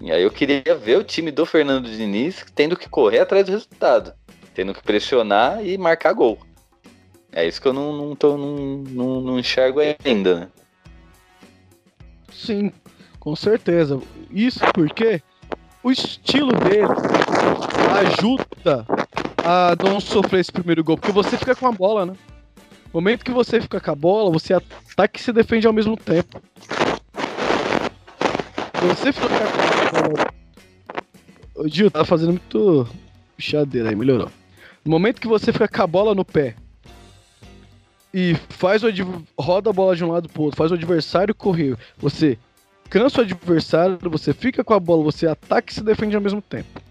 [0.01, 3.51] E aí eu queria ver o time do Fernando Diniz tendo que correr atrás do
[3.51, 4.13] resultado,
[4.55, 6.39] tendo que pressionar e marcar gol.
[7.31, 8.55] É isso que eu não, não, tô, não,
[8.89, 10.47] não, não enxergo ainda, né?
[12.33, 12.71] Sim,
[13.19, 14.01] com certeza.
[14.31, 15.21] Isso porque
[15.83, 16.87] o estilo dele
[17.99, 18.85] ajuda
[19.37, 22.13] a não sofrer esse primeiro gol, porque você fica com a bola, né?
[22.85, 25.95] No momento que você fica com a bola, você ataca e se defende ao mesmo
[25.95, 26.41] tempo.
[28.89, 29.80] Você fica com a
[31.55, 32.87] O Gil tá fazendo muito
[33.37, 34.31] chadeira aí, melhorou.
[34.83, 36.55] No momento que você fica com a bola no pé
[38.13, 38.87] e faz o
[39.39, 42.37] roda a bola de um lado pro outro, faz o adversário correr, você
[42.89, 46.41] cansa o adversário, você fica com a bola, você ataca e se defende ao mesmo
[46.41, 46.81] tempo.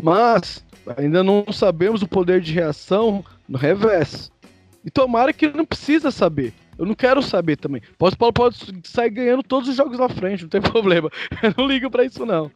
[0.00, 0.64] Mas
[0.96, 4.30] ainda não sabemos o poder de reação no revés.
[4.84, 6.52] E tomara que não precisa saber.
[6.78, 7.82] Eu não quero saber também.
[7.98, 11.10] Pode, Paulo pode sair ganhando todos os jogos na frente, não tem problema.
[11.42, 12.50] Eu não ligo pra isso não.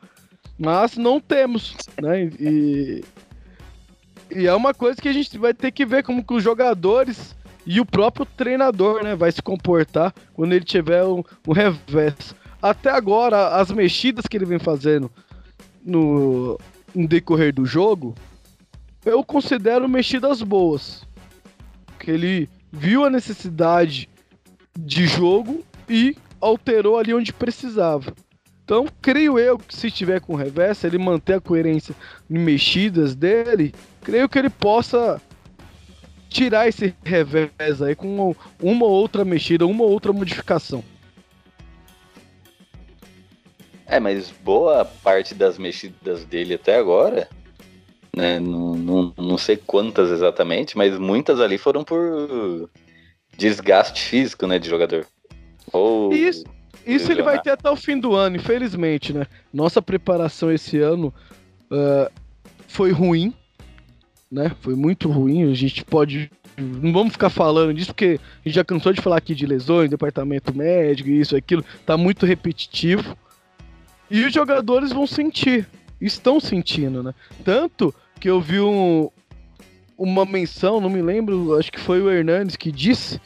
[0.56, 2.30] Mas não temos, né?
[2.38, 3.04] E,
[4.30, 7.34] e é uma coisa que a gente vai ter que ver como que os jogadores
[7.66, 12.34] e o próprio treinador, né, vai se comportar quando ele tiver um, um revés.
[12.60, 15.10] Até agora, as mexidas que ele vem fazendo
[15.84, 16.58] no,
[16.94, 18.14] no decorrer do jogo,
[19.04, 21.04] eu considero mexidas boas.
[21.98, 24.08] Que ele viu a necessidade
[24.78, 28.12] de jogo e alterou ali onde precisava.
[28.64, 31.94] Então, creio eu que se tiver com revés, se ele manter a coerência
[32.30, 35.20] em mexidas dele, creio que ele possa
[36.28, 40.82] tirar esse revés aí com uma ou outra mexida, uma ou outra modificação.
[43.86, 47.28] É, mas boa parte das mexidas dele até agora,
[48.16, 48.40] né?
[48.40, 52.70] Não, não, não sei quantas exatamente, mas muitas ali foram por
[53.42, 55.04] desgaste físico, né, de jogador.
[55.72, 56.44] Ou Isso,
[56.86, 59.26] isso ele vai ter até o fim do ano, infelizmente, né?
[59.52, 61.12] Nossa preparação esse ano
[61.70, 62.10] ah,
[62.68, 63.34] foi ruim,
[64.30, 64.52] né?
[64.60, 65.50] Foi muito ruim.
[65.50, 66.30] A gente pode.
[66.56, 69.90] Não vamos ficar falando disso, porque a gente já cansou de falar aqui de lesões,
[69.90, 71.64] departamento médico, isso, aquilo.
[71.84, 73.16] Tá muito repetitivo.
[74.10, 75.66] E os jogadores vão sentir.
[76.00, 77.14] Estão sentindo, né?
[77.44, 79.08] Tanto que eu vi um-
[79.96, 83.20] uma menção, não me lembro, acho que foi o Hernandes que disse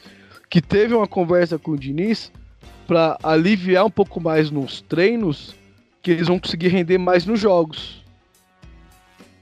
[0.49, 2.31] que teve uma conversa com o Diniz
[2.87, 5.53] para aliviar um pouco mais nos treinos,
[6.01, 8.03] que eles vão conseguir render mais nos jogos.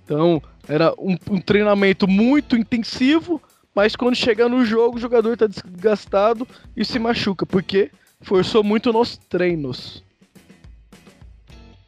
[0.03, 3.41] Então, era um, um treinamento muito intensivo,
[3.73, 8.91] mas quando chega no jogo, o jogador tá desgastado e se machuca, porque forçou muito
[8.91, 10.03] nos treinos.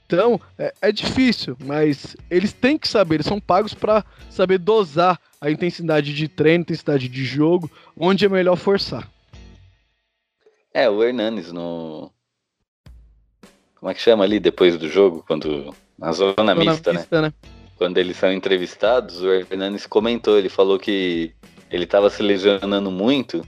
[0.07, 5.19] Então, é, é difícil, mas eles têm que saber, eles são pagos para saber dosar
[5.41, 9.05] a intensidade de treino, intensidade de jogo, onde é melhor forçar.
[10.73, 12.09] É, o Hernanes no.
[13.75, 15.25] Como é que chama ali depois do jogo?
[15.27, 15.75] Quando.
[15.99, 16.99] Na zona, Zona mista, né?
[16.99, 17.33] mista, né?
[17.75, 21.33] Quando eles são entrevistados, o Hernanes comentou, ele falou que
[21.69, 23.45] ele estava se lesionando muito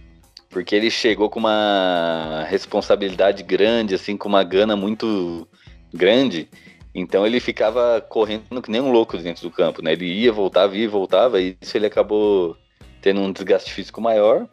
[0.49, 5.47] porque ele chegou com uma responsabilidade grande, assim, com uma gana muito
[5.93, 6.49] grande.
[6.93, 9.93] Então ele ficava correndo que nem um louco dentro do campo, né?
[9.93, 12.57] Ele ia, voltava, ia voltava, e isso ele acabou
[13.01, 14.47] tendo um desgaste físico maior,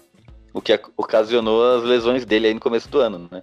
[0.53, 3.41] o que ocasionou as lesões dele aí no começo do ano, né?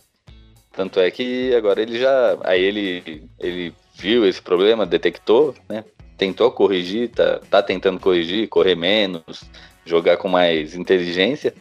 [0.72, 2.38] Tanto é que agora ele já.
[2.44, 5.84] Aí ele, ele viu esse problema, detectou, né?
[6.18, 9.44] Tentou corrigir, tá, tá tentando corrigir, correr menos,
[9.86, 11.54] jogar com mais inteligência.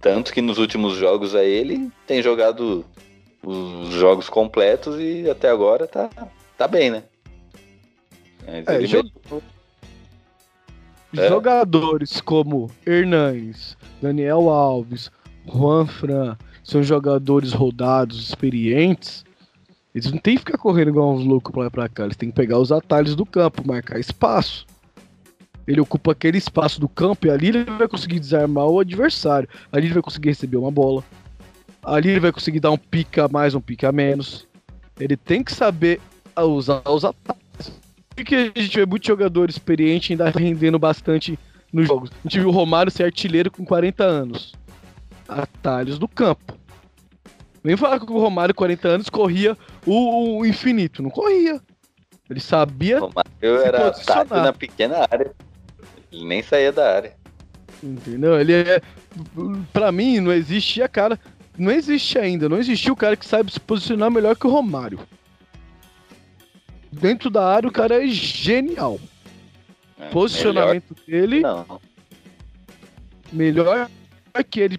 [0.00, 2.84] Tanto que nos últimos jogos aí ele tem jogado
[3.42, 6.08] os jogos completos e até agora tá,
[6.56, 7.02] tá bem, né?
[8.46, 9.42] Mas É, ele jo- mesmo-
[11.16, 11.26] É.
[11.28, 15.10] Jogadores como Hernanes, Daniel Alves,
[15.46, 19.24] Juan Fran, são jogadores rodados, experientes.
[19.94, 22.04] Eles não tem que ficar correndo igual uns loucos pra lá pra cá.
[22.04, 24.66] Eles têm que pegar os atalhos do campo, marcar espaço.
[25.66, 29.48] Ele ocupa aquele espaço do campo e ali ele vai conseguir desarmar o adversário.
[29.72, 31.02] Ali ele vai conseguir receber uma bola.
[31.82, 34.46] Ali ele vai conseguir dar um pique a mais, um pique a menos.
[34.98, 36.00] Ele tem que saber
[36.36, 37.38] usar os atalhos.
[38.14, 41.38] Por que a gente vê muito jogador experiente ainda rendendo bastante
[41.72, 42.10] nos jogos?
[42.10, 44.54] A gente viu o Romário ser artilheiro com 40 anos.
[45.28, 46.58] Atalhos do campo.
[47.62, 51.02] Vem falar que o Romário, 40 anos, corria o, o infinito.
[51.02, 51.60] Não corria.
[52.28, 52.98] Ele sabia.
[52.98, 55.32] O Romário era tátil na pequena área.
[56.10, 57.12] Ele nem saía da área.
[57.82, 58.40] Entendeu?
[58.40, 58.80] Ele é.
[59.72, 61.18] Pra mim, não existe a cara.
[61.58, 65.00] Não existe ainda, não existiu o cara que sabe se posicionar melhor que o Romário.
[66.90, 68.98] Dentro da área, o cara é genial.
[69.98, 71.80] É, Posicionamento dele, melhor- Não.
[73.32, 73.90] melhor
[74.48, 74.78] que ele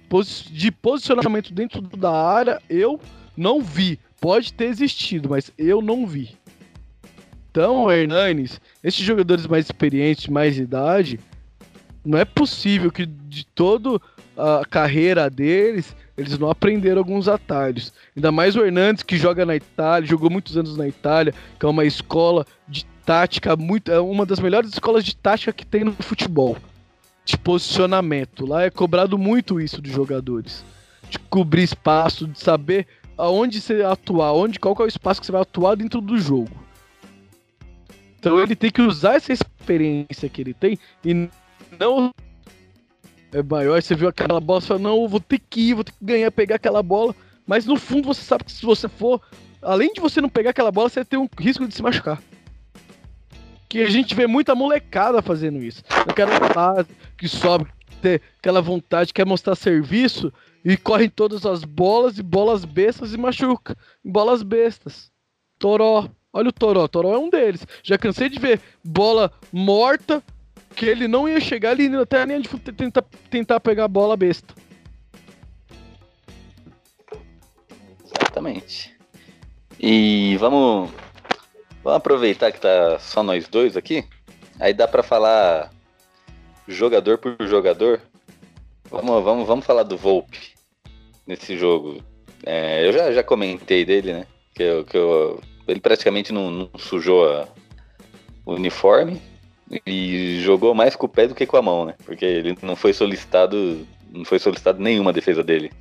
[0.52, 3.00] de posicionamento dentro da área, eu
[3.36, 4.00] não vi.
[4.22, 6.38] Pode ter existido, mas eu não vi.
[7.52, 11.20] Então, Hernanes, esses jogadores mais experientes, mais idade,
[12.06, 14.00] não é possível que de toda
[14.38, 17.94] a carreira deles, eles não aprenderam alguns atalhos.
[18.16, 21.70] Ainda mais o Hernandes, que joga na Itália, jogou muitos anos na Itália, que é
[21.70, 25.94] uma escola de tática, muito, é uma das melhores escolas de tática que tem no
[25.94, 26.58] futebol.
[27.24, 28.46] De posicionamento.
[28.46, 30.66] Lá é cobrado muito isso dos jogadores.
[31.10, 32.86] De cobrir espaço, de saber
[33.18, 36.52] aonde você atuar, onde, qual é o espaço que você vai atuar dentro do jogo.
[38.20, 41.30] Então ele tem que usar essa experiência que ele tem e
[41.80, 42.12] não
[43.32, 43.82] é maior.
[43.82, 46.04] Você viu aquela bola, você fala, não, eu vou ter que ir, vou ter que
[46.04, 47.16] ganhar, pegar aquela bola.
[47.46, 49.22] Mas no fundo você sabe que se você for,
[49.62, 52.22] além de você não pegar aquela bola, você tem um risco de se machucar.
[53.68, 55.84] Que a gente vê muita molecada fazendo isso.
[56.08, 57.68] Naquela fase que sobe,
[58.02, 63.14] ter aquela vontade, quer mostrar serviço e corre em todas as bolas e bolas bestas
[63.14, 63.78] e machuca.
[64.04, 65.12] Bolas bestas.
[65.58, 66.10] Toró.
[66.32, 66.88] Olha o Toró.
[66.88, 67.66] Toró é um deles.
[67.84, 70.24] Já cansei de ver bola morta
[70.76, 74.16] que ele não ia chegar ali até a linha de tentar, tentar pegar a bola
[74.16, 74.54] besta.
[78.06, 78.96] Exatamente.
[79.80, 80.92] E vamos,
[81.84, 84.04] vamos aproveitar que tá só nós dois aqui.
[84.60, 85.72] Aí dá pra falar
[86.68, 88.02] jogador por jogador.
[88.90, 90.54] Vamos, vamos, vamos falar do Volpe
[91.26, 92.04] nesse jogo.
[92.46, 94.26] É, eu já, já comentei dele, né?
[94.54, 97.48] Que, eu, que eu, ele praticamente não, não sujou a-
[98.46, 99.22] o uniforme
[99.86, 101.96] e jogou mais com o pé do que com a mão, né?
[102.06, 105.72] Porque ele não foi solicitado, não foi solicitado nenhuma defesa dele.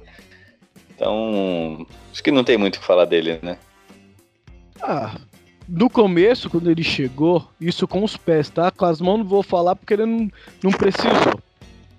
[0.94, 3.56] Então, acho que não tem muito o que falar dele, né?
[4.82, 5.16] Ah,
[5.68, 8.70] no começo, quando ele chegou, isso com os pés, tá?
[8.70, 10.30] Com as mãos não vou falar porque ele não,
[10.62, 11.40] não precisou.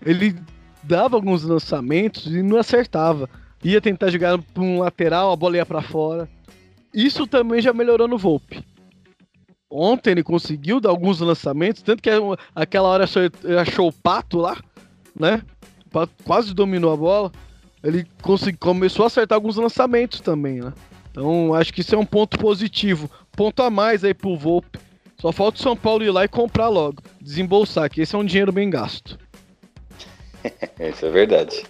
[0.06, 0.36] Ele
[0.82, 3.30] dava alguns lançamentos e não acertava.
[3.63, 6.28] Ia tentar jogar pra um lateral, a bola ia pra fora.
[6.93, 8.63] Isso também já melhorou no Volpe.
[9.69, 12.10] Ontem ele conseguiu dar alguns lançamentos, tanto que
[12.55, 13.21] aquela hora achou,
[13.60, 14.58] achou o pato lá,
[15.17, 15.43] né?
[15.86, 17.32] O pato quase dominou a bola.
[17.84, 20.73] Ele consegui, começou a acertar alguns lançamentos também, né?
[21.12, 23.10] Então acho que isso é um ponto positivo.
[23.32, 24.79] Ponto a mais aí pro Volpe.
[25.19, 27.03] Só falta o São Paulo ir lá e comprar logo.
[27.21, 29.19] Desembolsar, que esse é um dinheiro bem gasto.
[30.79, 31.63] Isso é verdade.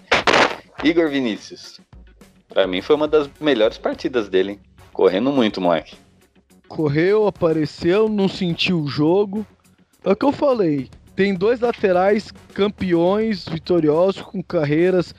[0.84, 1.80] Igor Vinícius.
[2.48, 4.60] Pra mim foi uma das melhores partidas dele, hein?
[4.94, 5.96] Correndo muito, moleque.
[6.70, 9.46] Correu, apareceu, não sentiu o jogo.
[10.04, 10.88] É o que eu falei.
[11.16, 15.14] Tem dois laterais campeões, vitoriosos, com carreiras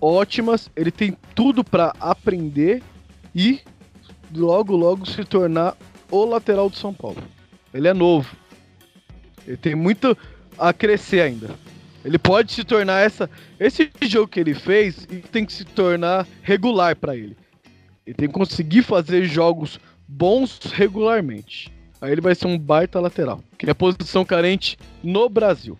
[0.00, 0.70] ótimas.
[0.76, 2.82] Ele tem tudo pra aprender
[3.34, 3.60] e
[4.32, 5.76] logo, logo se tornar
[6.10, 7.22] o lateral do São Paulo.
[7.72, 8.36] Ele é novo.
[9.46, 10.16] Ele tem muito
[10.58, 11.50] a crescer ainda.
[12.04, 13.28] Ele pode se tornar essa.
[13.58, 17.36] Esse jogo que ele fez tem que se tornar regular pra ele.
[18.06, 21.72] Ele tem que conseguir fazer jogos bons regularmente.
[22.00, 23.42] Aí ele vai ser um baita lateral.
[23.56, 25.78] Que é a posição carente no Brasil.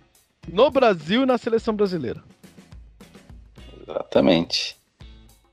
[0.49, 2.23] No Brasil e na seleção brasileira.
[3.83, 4.77] Exatamente.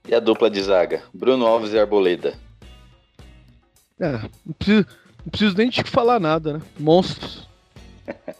[0.07, 1.03] E a dupla de zaga?
[1.13, 2.35] Bruno Alves e Arboleda.
[3.99, 4.11] É,
[4.45, 4.87] não preciso,
[5.25, 6.61] não preciso nem te falar nada, né?
[6.79, 7.47] Monstros.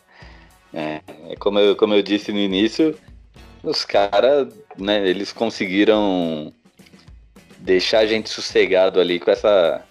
[0.74, 2.96] É, é como, eu, como eu disse no início,
[3.64, 6.54] os caras, né, eles conseguiram
[7.58, 9.84] deixar a gente sossegado ali com essa,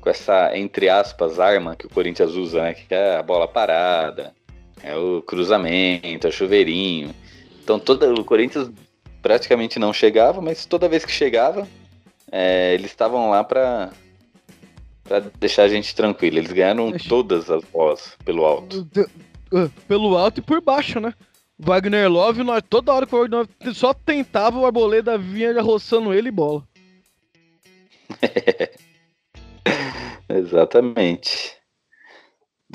[0.00, 2.74] com essa, entre aspas, arma que o Corinthians usa, né?
[2.74, 4.32] Que é a bola parada,
[4.82, 7.14] é o cruzamento, é o chuveirinho.
[7.62, 8.70] Então toda, o Corinthians
[9.20, 11.66] praticamente não chegava, mas toda vez que chegava,
[12.30, 13.90] é, eles estavam lá pra,
[15.04, 16.38] pra deixar a gente tranquilo.
[16.38, 18.88] Eles ganharam todas as bolas pelo alto.
[19.52, 21.14] Uh, Pelo alto e por baixo, né?
[21.58, 26.12] Wagner Love, nós, toda hora que o Wagner Love só tentava, o Arboleda vinha roçando
[26.12, 26.62] ele e bola.
[30.28, 31.56] Exatamente.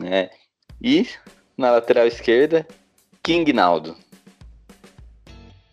[0.03, 0.29] É.
[0.81, 1.07] E
[1.57, 2.67] na lateral esquerda,
[3.21, 3.95] King Naldo.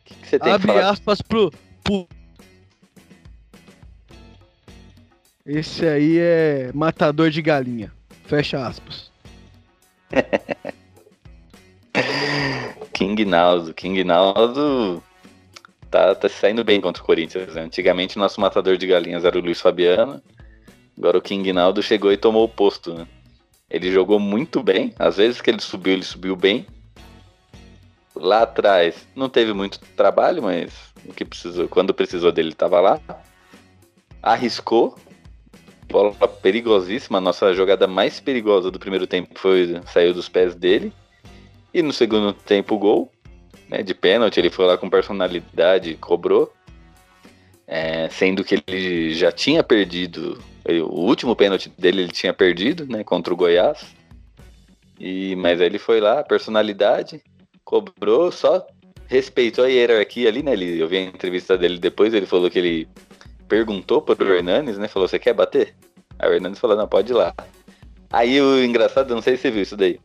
[0.05, 1.51] Que, que você tem Abre aspas pro,
[1.83, 2.07] pro.
[5.45, 7.93] Esse aí é matador de galinha.
[8.27, 9.11] Fecha aspas.
[12.93, 13.75] King Naldo.
[13.75, 15.03] King Naldo
[15.91, 17.55] tá, tá se saindo bem contra o Corinthians.
[17.55, 17.63] né?
[17.63, 20.23] Antigamente nosso matador de galinhas era o Luiz Fabiano.
[21.01, 23.09] Agora o King Naldo chegou e tomou o posto, né?
[23.71, 24.93] Ele jogou muito bem.
[24.99, 26.67] Às vezes que ele subiu, ele subiu bem.
[28.15, 33.01] lá atrás não teve muito trabalho, mas o que precisou, quando precisou dele estava lá.
[34.23, 34.95] Arriscou.
[35.89, 37.17] Bola perigosíssima.
[37.17, 40.93] A nossa jogada mais perigosa do primeiro tempo foi saiu dos pés dele.
[41.73, 43.11] E no segundo tempo, gol.
[43.71, 46.53] Né, de pênalti, ele foi lá com personalidade, cobrou.
[47.67, 50.39] É, sendo que ele já tinha perdido.
[50.81, 53.03] O último pênalti dele ele tinha perdido, né?
[53.03, 53.85] Contra o Goiás.
[54.99, 57.23] E, mas aí ele foi lá, personalidade,
[57.65, 58.67] cobrou, só
[59.07, 60.53] respeitou a hierarquia ali, né?
[60.53, 62.89] Ele, eu vi a entrevista dele depois, ele falou que ele
[63.49, 64.87] perguntou pro Hernanes, né?
[64.87, 65.75] Falou, você quer bater?
[66.19, 67.35] Aí o Hernanes falou, não, pode ir lá.
[68.13, 69.99] Aí o engraçado, não sei se você viu isso daí,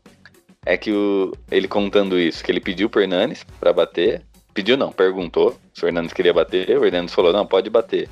[0.65, 4.91] é que o, ele contando isso, que ele pediu pro Hernanes pra bater, pediu não,
[4.91, 8.09] perguntou se o Hernandes queria bater, o Hernandes falou, não, pode bater.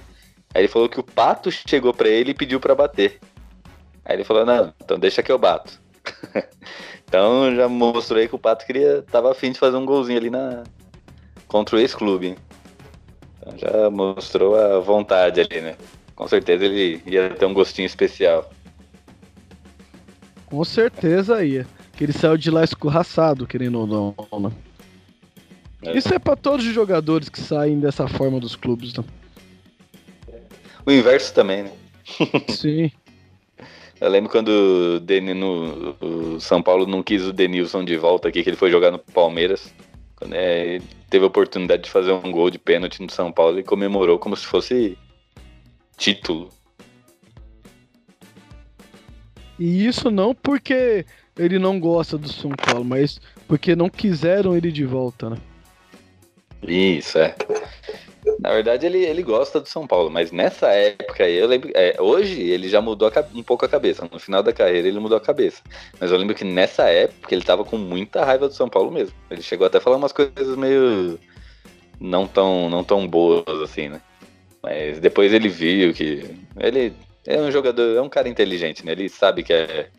[0.53, 3.19] Aí ele falou que o Pato chegou para ele e pediu para bater.
[4.05, 5.81] Aí ele falou, não, então deixa que eu bato.
[7.07, 10.29] então já mostrou aí que o Pato queria, tava afim de fazer um golzinho ali
[10.29, 10.63] na
[11.47, 12.37] contra o ex-clube.
[13.39, 15.75] Então já mostrou a vontade ali, né?
[16.15, 18.49] Com certeza ele ia ter um gostinho especial.
[20.45, 21.65] Com certeza ia.
[21.93, 24.15] Que ele saiu de lá escorraçado, querendo ou não.
[24.39, 24.51] Né?
[25.83, 25.97] É.
[25.97, 29.03] Isso é para todos os jogadores que saem dessa forma dos clubes, né?
[30.86, 31.71] O inverso também, né?
[32.49, 32.91] Sim.
[33.99, 38.27] Eu lembro quando o, Deni, no, o São Paulo não quis o Denilson de volta
[38.27, 39.73] aqui, que ele foi jogar no Palmeiras.
[40.15, 43.63] Quando é, teve a oportunidade de fazer um gol de pênalti no São Paulo e
[43.63, 44.97] comemorou como se fosse
[45.97, 46.49] título.
[49.57, 51.05] E isso não porque
[51.38, 55.38] ele não gosta do São Paulo, mas porque não quiseram ele de volta, né?
[56.61, 57.36] Isso, é.
[58.39, 61.71] Na verdade, ele, ele gosta do São Paulo, mas nessa época eu lembro.
[61.74, 64.07] É, hoje ele já mudou a, um pouco a cabeça.
[64.11, 65.61] No final da carreira ele mudou a cabeça.
[65.99, 69.15] Mas eu lembro que nessa época ele tava com muita raiva do São Paulo mesmo.
[69.30, 71.19] Ele chegou até a falar umas coisas meio.
[71.99, 74.01] não tão, não tão boas assim, né?
[74.61, 76.24] Mas depois ele viu que.
[76.59, 76.93] Ele
[77.26, 78.93] é um jogador, é um cara inteligente, né?
[78.93, 79.89] Ele sabe que é,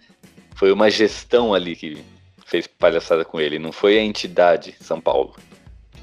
[0.54, 2.02] foi uma gestão ali que
[2.46, 5.34] fez palhaçada com ele, não foi a entidade São Paulo.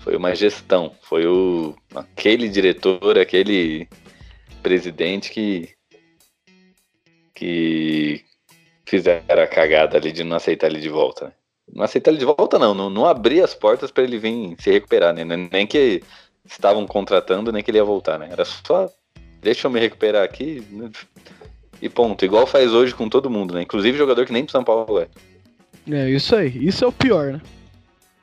[0.03, 3.87] Foi uma gestão, foi o aquele diretor, aquele
[4.61, 5.69] presidente que
[7.35, 8.23] que
[8.85, 11.25] fizeram a cagada ali de não aceitar ele de volta.
[11.25, 11.31] Né?
[11.73, 14.69] Não aceitar ele de volta não, não, não abrir as portas para ele vir se
[14.71, 15.23] recuperar, né?
[15.23, 16.03] Nem que
[16.45, 18.29] estavam contratando, nem que ele ia voltar, né?
[18.31, 18.89] Era só
[19.41, 20.91] deixa eu me recuperar aqui né?
[21.81, 22.23] e ponto.
[22.25, 23.61] Igual faz hoje com todo mundo, né?
[23.61, 25.07] Inclusive jogador que nem pro São Paulo é.
[25.89, 26.65] É, isso aí.
[26.65, 27.41] Isso é o pior, né?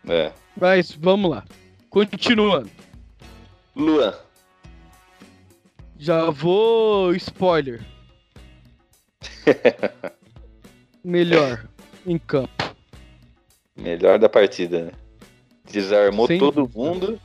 [0.09, 0.33] É.
[0.57, 1.45] Mas vamos lá.
[1.91, 2.71] Continuando.
[3.75, 4.15] Luan.
[5.99, 7.15] Já vou.
[7.15, 7.85] Spoiler.
[11.03, 11.67] Melhor
[12.07, 12.53] em campo.
[13.77, 14.93] Melhor da partida, né?
[15.71, 16.79] Desarmou Sem todo dúvida.
[16.79, 17.21] mundo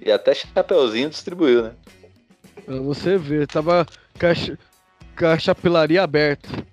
[0.00, 1.72] e até chapeuzinho distribuiu, né?
[2.64, 3.86] Pra você ver, tava
[4.18, 6.48] com a chapelaria aberta.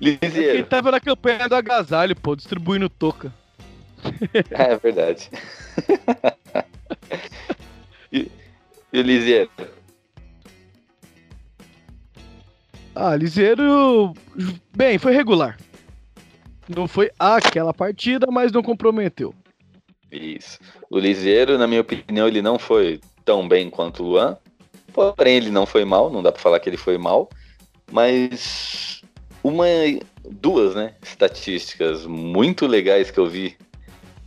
[0.00, 3.32] Quem tava na campanha do agasalho, pô, distribuindo toca.
[4.50, 5.30] é verdade.
[8.12, 8.30] e,
[8.92, 9.50] e o Lisieiro?
[12.94, 14.14] Ah, Lisieiro.
[14.74, 15.58] Bem, foi regular.
[16.68, 19.34] Não foi aquela partida, mas não comprometeu.
[20.10, 20.58] Isso.
[20.90, 20.98] O
[21.58, 24.36] na minha opinião, ele não foi tão bem quanto o Luan.
[24.92, 27.28] Porém, ele não foi mal, não dá pra falar que ele foi mal.
[27.92, 29.02] Mas
[29.42, 29.66] uma,
[30.24, 33.56] duas, né, estatísticas muito legais que eu vi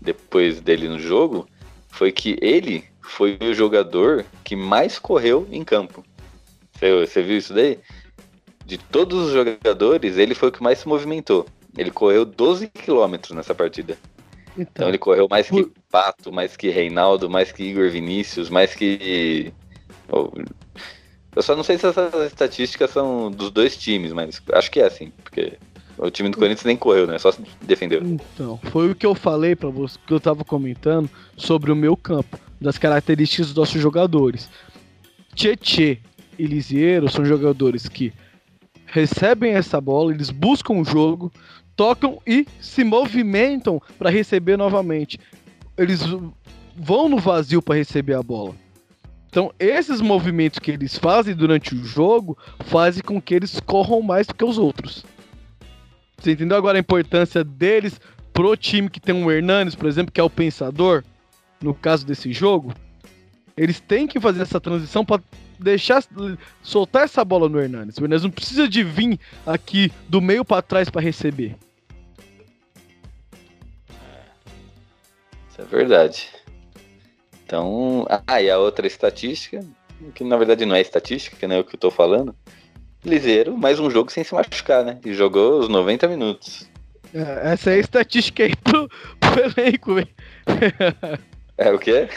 [0.02, 1.48] depois dele no jogo
[1.90, 6.04] foi que ele foi o jogador que mais correu em campo.
[6.74, 7.80] Você, você viu isso daí?
[8.66, 11.46] De todos os jogadores, ele foi o que mais se movimentou.
[11.78, 13.98] Ele correu 12 quilômetros nessa partida.
[14.54, 18.76] Então, então, ele correu mais que Pato, mais que Reinaldo, mais que Igor Vinícius, mais
[18.76, 19.54] que.
[21.36, 24.86] Eu só não sei se essas estatísticas são dos dois times, mas acho que é
[24.86, 25.58] assim, porque
[26.00, 27.20] o time do Corinthians nem correu, né?
[27.20, 28.02] Só se defendeu.
[28.02, 31.96] Então, foi o que eu falei para você, que eu tava comentando sobre o meu
[31.96, 34.50] campo, das características dos nossos jogadores.
[35.36, 36.00] Tietê
[36.38, 38.14] e Lisieiro são jogadores que
[38.86, 41.32] recebem essa bola, eles buscam o jogo,
[41.76, 45.20] tocam e se movimentam para receber novamente.
[45.78, 46.02] Eles
[46.76, 48.56] vão no vazio para receber a bola.
[49.30, 54.26] Então, esses movimentos que eles fazem durante o jogo fazem com que eles corram mais
[54.26, 55.06] do que os outros.
[56.20, 58.00] Você entendeu agora a importância deles
[58.34, 61.04] pro time que tem um Hernanes, por exemplo, que é o pensador,
[61.62, 62.74] no caso desse jogo?
[63.56, 65.22] Eles têm que fazer essa transição para
[65.60, 66.04] deixar
[66.62, 67.98] soltar essa bola no Hernanes.
[67.98, 71.56] O Hernanes não precisa de vir aqui do meio para trás para receber.
[75.58, 76.30] É verdade.
[77.46, 79.60] Então, ah, e a outra estatística,
[80.16, 82.34] que na verdade não é estatística, que não é o que eu tô falando.
[83.04, 85.00] Liseiro, mais um jogo sem se machucar, né?
[85.06, 86.70] E jogou os 90 minutos.
[87.14, 88.90] É, essa é a estatística aí pro,
[89.20, 90.10] pro elenco, velho.
[91.58, 92.10] É o quê?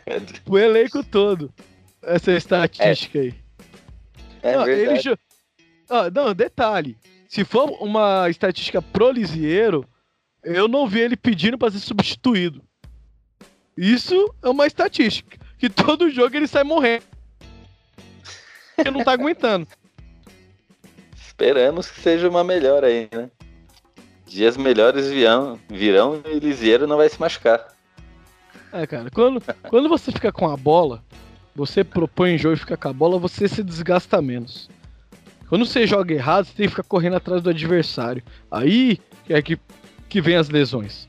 [0.48, 1.52] o elenco todo.
[2.02, 3.22] Essa é a estatística é.
[3.22, 3.34] aí.
[4.42, 5.08] É não, verdade.
[5.08, 5.18] Ele...
[5.88, 6.96] Ah, não, detalhe.
[7.28, 9.86] Se for uma estatística pro Lisieiro,
[10.42, 12.62] eu não vi ele pedindo para ser substituído.
[13.76, 15.38] Isso é uma estatística.
[15.58, 17.04] Que todo jogo ele sai morrendo.
[18.78, 19.66] Ele não tá aguentando.
[21.40, 23.30] Esperamos que seja uma melhor aí, né?
[24.26, 27.66] Dias melhores virão, virão e Lisieiro não vai se machucar.
[28.70, 31.02] É, cara, quando, quando você fica com a bola,
[31.56, 34.68] você propõe jogo e fica com a bola, você se desgasta menos.
[35.48, 38.22] Quando você joga errado, você tem que ficar correndo atrás do adversário.
[38.50, 39.58] Aí é que,
[40.10, 41.08] que vem as lesões.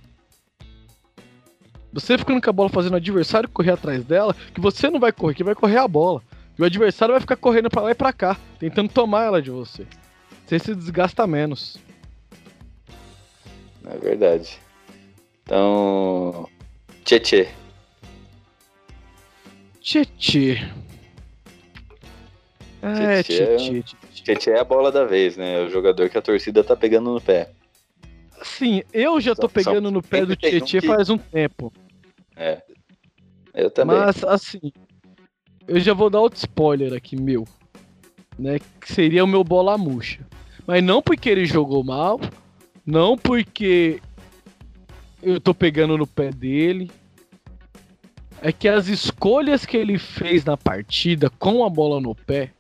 [1.91, 5.11] Você ficando com a bola fazendo o adversário correr atrás dela, que você não vai
[5.11, 6.23] correr, que vai correr a bola.
[6.57, 9.51] E o adversário vai ficar correndo para lá e pra cá, tentando tomar ela de
[9.51, 9.85] você.
[10.51, 11.77] Você se desgasta menos.
[13.85, 14.59] É verdade.
[15.43, 16.45] Então.
[17.05, 17.47] Tchê.
[19.79, 20.57] Tchê.
[22.81, 24.35] É, Tchê.
[24.35, 25.61] Tchê é a bola da vez, né?
[25.61, 27.51] É o jogador que a torcida tá pegando no pé.
[28.43, 30.87] Sim, eu já tô pegando no pé do Tietchan que...
[30.87, 31.71] faz um tempo.
[32.35, 32.61] É.
[33.53, 33.95] Eu também.
[33.95, 34.73] Mas, assim,
[35.65, 37.47] eu já vou dar outro spoiler aqui, meu.
[38.37, 38.59] Né?
[38.79, 40.25] Que seria o meu bola murcha.
[40.65, 42.19] Mas não porque ele jogou mal,
[42.85, 44.01] não porque
[45.21, 46.89] eu tô pegando no pé dele.
[48.41, 52.51] É que as escolhas que ele fez na partida com a bola no pé,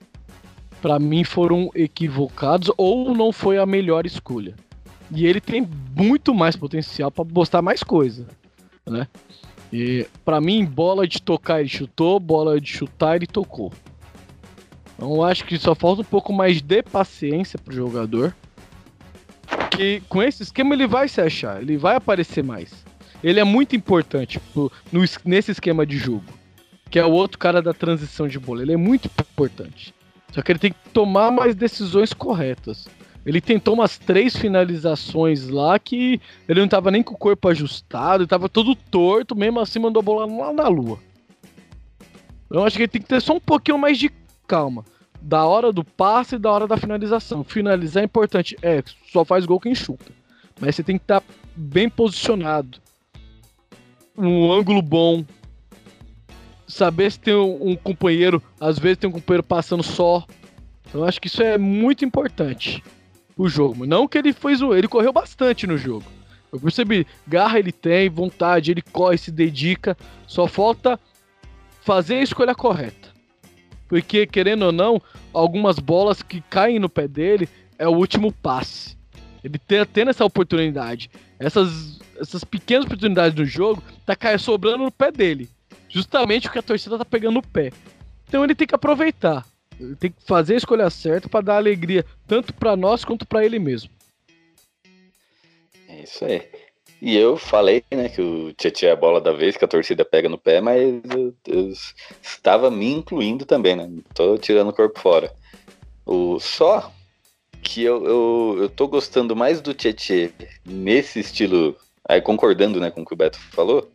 [0.81, 4.55] para mim foram equivocados ou não foi a melhor escolha.
[5.13, 8.27] E ele tem muito mais potencial para postar mais coisa,
[8.85, 9.07] né?
[9.73, 13.71] E para mim, bola de tocar ele chutou, bola de chutar ele tocou.
[15.01, 18.35] Então acho que só falta um pouco mais de paciência pro jogador.
[19.71, 22.85] Que com esse esquema ele vai se achar, ele vai aparecer mais.
[23.23, 26.25] Ele é muito importante pro, no, nesse esquema de jogo.
[26.87, 28.61] Que é o outro cara da transição de bola.
[28.61, 29.91] Ele é muito importante.
[30.31, 32.87] Só que ele tem que tomar mais decisões corretas.
[33.25, 38.27] Ele tentou umas três finalizações lá que ele não tava nem com o corpo ajustado,
[38.27, 40.99] tava todo torto, mesmo assim mandou a bola lá na lua.
[42.51, 44.11] Eu acho que ele tem que ter só um pouquinho mais de
[44.51, 44.83] calma.
[45.21, 47.41] Da hora do passe e da hora da finalização.
[47.41, 48.57] Finalizar é importante.
[48.61, 50.11] É, só faz gol quem chuta.
[50.59, 52.79] Mas você tem que estar tá bem posicionado.
[54.17, 55.23] Um ângulo bom.
[56.67, 58.43] Saber se tem um, um companheiro.
[58.59, 60.25] Às vezes tem um companheiro passando só.
[60.93, 62.83] Eu acho que isso é muito importante
[63.37, 63.85] o jogo.
[63.85, 64.75] Não que ele fez o.
[64.75, 66.03] Ele correu bastante no jogo.
[66.51, 69.95] Eu percebi, garra ele tem, vontade, ele corre, se dedica.
[70.27, 70.99] Só falta
[71.81, 73.10] fazer a escolha correta.
[73.91, 75.01] Porque, querendo ou não,
[75.33, 78.97] algumas bolas que caem no pé dele é o último passe.
[79.43, 81.11] Ele ter, tendo essa oportunidade.
[81.37, 85.49] Essas, essas pequenas oportunidades do jogo tá sobrando no pé dele.
[85.89, 87.73] Justamente o que a torcida tá pegando no pé.
[88.29, 89.45] Então ele tem que aproveitar
[89.99, 93.57] tem que fazer a escolha certa para dar alegria tanto para nós quanto para ele
[93.59, 93.89] mesmo.
[95.89, 96.47] É isso aí.
[97.01, 100.05] E eu falei, né, que o Tietchan é a bola da vez, que a torcida
[100.05, 101.73] pega no pé, mas eu, eu
[102.21, 103.89] estava me incluindo também, né?
[104.13, 105.33] Tô tirando o corpo fora.
[106.05, 106.91] O, só
[107.63, 110.29] que eu, eu, eu tô gostando mais do Tietchan
[110.63, 111.75] nesse estilo,
[112.07, 113.91] aí concordando, né, com o que o Beto falou,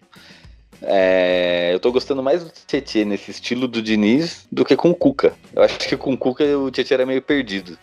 [0.82, 4.94] é, eu tô gostando mais do Tietchan nesse estilo do Diniz do que com o
[4.94, 5.32] Cuca.
[5.54, 7.78] Eu acho que com o Cuca o Tietchan era meio perdido.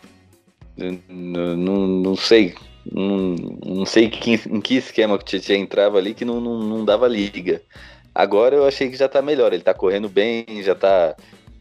[0.75, 2.55] Não, não, não sei.
[2.91, 6.59] Não, não sei que, em que esquema que o Tietchan entrava ali que não, não,
[6.59, 7.61] não dava liga.
[8.13, 9.53] Agora eu achei que já tá melhor.
[9.53, 11.15] Ele tá correndo bem, já tá.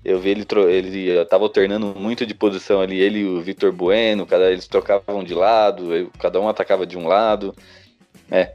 [0.04, 4.26] Eu vi ele, ele tava alternando muito de posição ali, ele e o Vitor Bueno,
[4.26, 7.54] cada, eles trocavam de lado, cada um atacava de um lado.
[8.28, 8.52] É,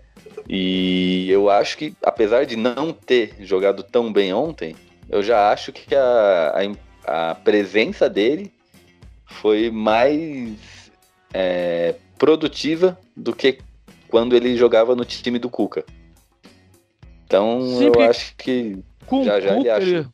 [0.50, 4.76] e eu acho que, apesar de não ter jogado tão bem ontem,
[5.10, 6.54] eu já acho que a,
[7.06, 8.52] a, a presença dele
[9.26, 10.92] foi mais
[11.34, 13.60] é, produtiva do que
[14.08, 15.86] quando ele jogava no time do Cuca.
[17.26, 20.10] Então eu acho que com já já Cuca, ele acha.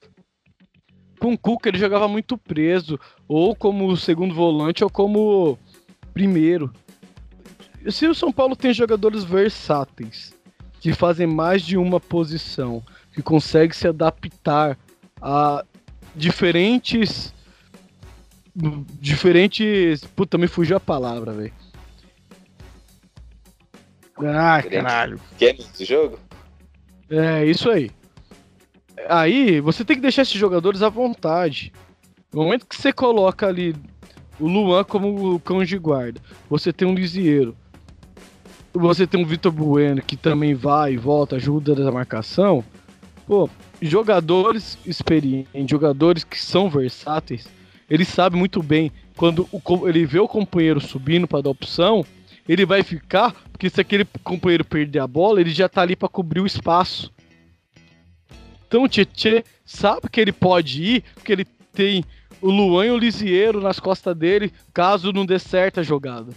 [1.19, 5.57] Com o Cuca ele jogava muito preso, ou como segundo volante ou como
[6.13, 6.71] primeiro
[7.91, 10.33] se o São Paulo tem jogadores versáteis,
[10.79, 12.83] que fazem mais de uma posição,
[13.13, 14.77] que conseguem se adaptar
[15.21, 15.65] a
[16.15, 17.33] diferentes.
[18.99, 20.03] Diferentes.
[20.15, 21.53] Puta, me fugiu a palavra, velho.
[24.25, 25.19] Ah, caralho.
[25.31, 26.19] Esquemas de jogo?
[27.09, 27.91] É, isso aí.
[29.09, 31.71] Aí, você tem que deixar esses jogadores à vontade.
[32.31, 33.75] No momento que você coloca ali
[34.39, 36.19] o Luan como o cão de guarda,
[36.49, 37.55] você tem um Lisieiro,
[38.73, 42.63] você tem um Vitor Bueno que também vai e volta, ajuda na marcação.
[43.27, 43.49] Pô,
[43.81, 47.47] jogadores experientes, jogadores que são versáteis,
[47.89, 52.03] ele sabe muito bem quando o, ele vê o companheiro subindo para dar opção,
[52.47, 56.09] ele vai ficar, porque se aquele companheiro perder a bola, ele já tá ali para
[56.09, 57.11] cobrir o espaço.
[58.67, 62.03] Então o Tietê sabe que ele pode ir, porque ele tem
[62.41, 66.33] o Luan e o Lisieiro nas costas dele, caso não dê certo a jogada.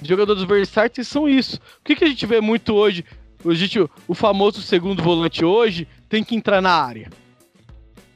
[0.00, 1.56] Jogadores versáteis são isso.
[1.56, 3.04] O que, que a gente vê muito hoje?
[3.50, 7.10] Gente, o famoso segundo volante hoje tem que entrar na área.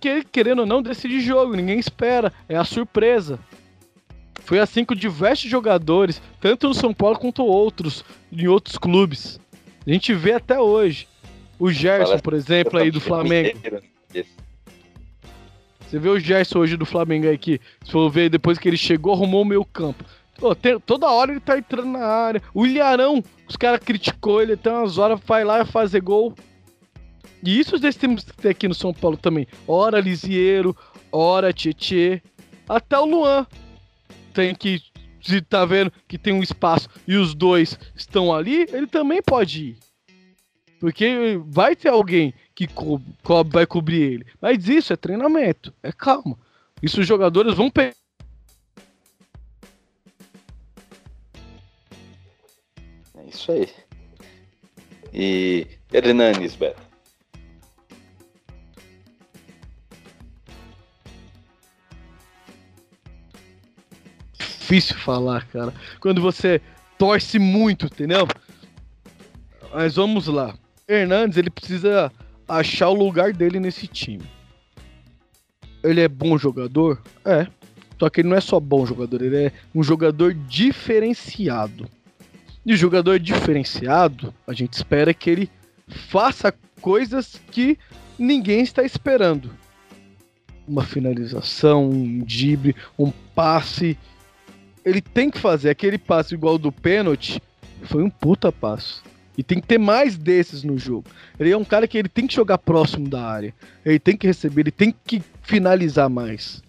[0.00, 3.38] Que, querendo ou não, decide jogo, ninguém espera, é a surpresa.
[4.46, 9.40] Foi assim com diversos jogadores, tanto no São Paulo quanto outros, em outros clubes.
[9.84, 11.08] A gente vê até hoje.
[11.58, 13.58] O Gerson, por exemplo, aí do Flamengo.
[15.80, 18.76] Você vê o Gerson hoje do Flamengo aí que, se for ver, depois que ele
[18.76, 20.04] chegou, arrumou o meio campo.
[20.38, 22.40] Pô, tem, toda hora ele tá entrando na área.
[22.54, 26.32] O Ilharão, os caras criticou ele até umas horas, vai lá fazer gol.
[27.42, 29.48] E isso nós temos que ter aqui no São Paulo também.
[29.66, 30.76] Ora Lisieiro,
[31.10, 32.22] ora Tietê.
[32.68, 33.44] Até o Luan
[34.36, 34.82] tem que.
[35.22, 39.70] Se tá vendo que tem um espaço e os dois estão ali, ele também pode
[39.70, 39.78] ir.
[40.78, 44.26] Porque vai ter alguém que co co vai cobrir ele.
[44.40, 46.38] Mas isso é treinamento, é calma.
[46.80, 47.96] Isso os jogadores vão pegar.
[53.16, 53.68] É isso aí.
[55.12, 56.85] E Hernanes, Beto.
[64.66, 65.72] Difícil falar, cara.
[66.00, 66.60] Quando você
[66.98, 68.26] torce muito, entendeu?
[69.72, 70.58] Mas vamos lá.
[70.88, 72.10] Hernandes, ele precisa
[72.48, 74.24] achar o lugar dele nesse time.
[75.84, 77.00] Ele é bom jogador?
[77.24, 77.46] É.
[77.96, 81.88] Só que ele não é só bom jogador, ele é um jogador diferenciado.
[82.64, 85.50] E jogador diferenciado, a gente espera que ele
[85.86, 87.78] faça coisas que
[88.18, 89.48] ninguém está esperando.
[90.66, 93.96] Uma finalização, um drible, um passe.
[94.86, 97.42] Ele tem que fazer aquele passe igual do pênalti.
[97.82, 99.00] Foi um puta passe.
[99.36, 101.08] E tem que ter mais desses no jogo.
[101.40, 103.52] Ele é um cara que ele tem que jogar próximo da área.
[103.84, 106.62] Ele tem que receber, ele tem que finalizar mais.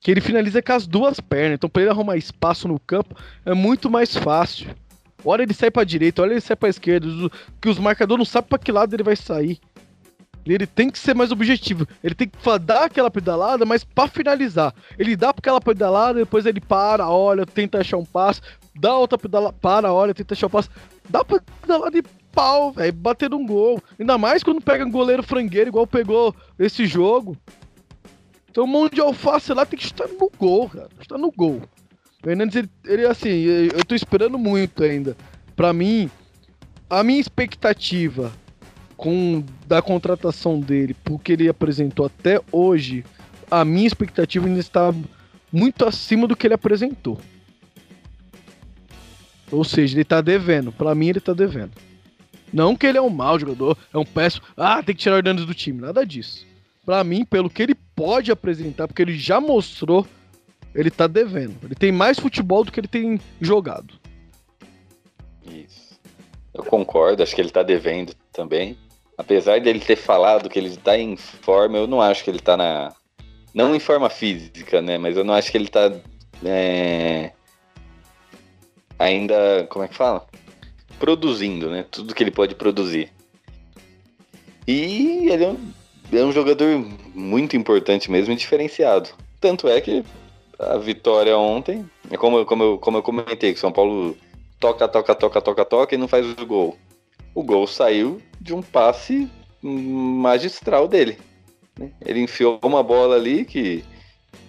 [0.00, 1.56] Que ele finaliza com as duas pernas.
[1.56, 3.14] Então, para ele arrumar espaço no campo,
[3.44, 4.74] é muito mais fácil.
[5.22, 7.06] Hora ele sai para direita, hora ele sai para esquerda,
[7.60, 9.60] que os marcadores não sabem para que lado ele vai sair.
[10.54, 11.86] Ele tem que ser mais objetivo.
[12.02, 14.74] Ele tem que dar aquela pedalada, mas para finalizar.
[14.98, 18.40] Ele dá aquela pedalada, depois ele para, olha, tenta achar um passo,
[18.74, 20.70] dá outra pedalada, para, olha, tenta achar um passo.
[21.08, 23.82] Dá pra pedalar de pau, velho, bater um gol.
[23.98, 27.36] Ainda mais quando pega um goleiro frangueiro, igual pegou esse jogo.
[28.50, 30.88] Então, mão de alface lá tem que estar no gol, cara.
[31.00, 31.62] Está no gol.
[32.20, 35.16] O Fernandes, ele, ele, assim, eu tô esperando muito ainda.
[35.54, 36.10] Pra mim,
[36.88, 38.32] a minha expectativa
[38.98, 43.04] com da contratação dele, porque ele apresentou até hoje,
[43.48, 44.92] a minha expectativa ainda está
[45.52, 47.18] muito acima do que ele apresentou.
[49.52, 50.72] Ou seja, ele tá devendo.
[50.72, 51.70] Pra mim, ele tá devendo.
[52.52, 54.44] Não que ele é um mau jogador, é um péssimo.
[54.56, 55.80] Ah, tem que tirar o Hernandes do time.
[55.80, 56.44] Nada disso.
[56.84, 60.06] Pra mim, pelo que ele pode apresentar, porque ele já mostrou,
[60.74, 61.54] ele tá devendo.
[61.62, 63.94] Ele tem mais futebol do que ele tem jogado.
[65.46, 65.96] Isso.
[66.52, 68.76] Eu concordo, acho que ele tá devendo também
[69.18, 72.56] apesar dele ter falado que ele está em forma, eu não acho que ele está
[72.56, 72.94] na.
[73.52, 74.96] Não em forma física, né?
[74.96, 75.92] Mas eu não acho que ele está
[76.44, 77.32] é,
[78.96, 79.66] ainda.
[79.68, 80.24] Como é que fala?
[81.00, 81.84] Produzindo, né?
[81.90, 83.10] Tudo que ele pode produzir.
[84.66, 85.72] E ele é um,
[86.12, 86.68] é um jogador
[87.14, 89.10] muito importante mesmo e diferenciado.
[89.40, 90.04] Tanto é que
[90.58, 94.16] a vitória ontem, é como, como, eu, como eu comentei, que São Paulo
[94.60, 96.76] toca, toca, toca, toca, toca e não faz o gol.
[97.38, 99.30] O gol saiu de um passe
[99.62, 101.16] magistral dele.
[101.78, 101.92] Né?
[102.04, 103.84] Ele enfiou uma bola ali que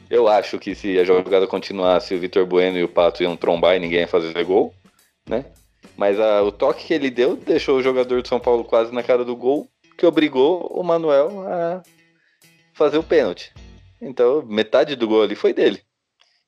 [0.10, 3.76] eu acho que se a jogada continuasse, o Vitor Bueno e o Pato iam trombar
[3.76, 4.74] e ninguém ia fazer gol,
[5.30, 5.46] né?
[5.96, 9.04] Mas a, o toque que ele deu deixou o jogador de São Paulo quase na
[9.04, 11.84] cara do gol, que obrigou o Manuel a
[12.74, 13.54] fazer o pênalti.
[14.02, 15.80] Então, metade do gol ali foi dele.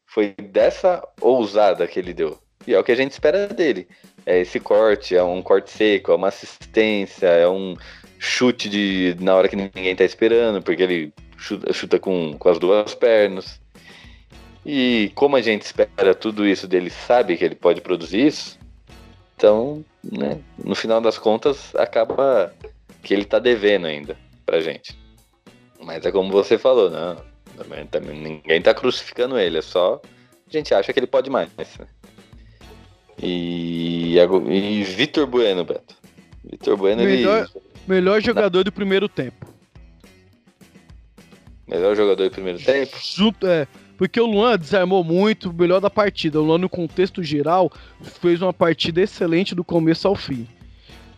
[0.08, 2.36] Foi dessa ousada que ele deu.
[2.66, 3.88] E é o que a gente espera dele
[4.26, 7.76] é esse corte, é um corte seco, é uma assistência, é um
[8.20, 12.60] chute de na hora que ninguém tá esperando, porque ele chuta, chuta com, com as
[12.60, 13.60] duas pernas.
[14.66, 18.60] E como a gente espera tudo isso dele, sabe que ele pode produzir isso,
[19.36, 22.54] então, né, no final das contas, acaba
[23.02, 24.16] que ele tá devendo ainda
[24.46, 24.96] pra gente.
[25.80, 26.92] Mas é como você falou.
[27.58, 30.00] Também, também, ninguém tá crucificando ele, é só
[30.48, 31.50] a gente acha que ele pode mais.
[31.58, 31.66] Né?
[33.22, 33.71] E,
[34.18, 35.96] e Vitor Bueno, Beto.
[36.44, 37.64] Vitor Bueno, melhor, ele...
[37.88, 39.48] melhor jogador do primeiro tempo.
[41.68, 42.98] Melhor jogador do primeiro tempo?
[43.02, 43.68] Junto, é.
[43.98, 46.42] Porque o Luan desarmou muito, o melhor da partida.
[46.42, 50.48] O Luan, no contexto geral, fez uma partida excelente do começo ao fim.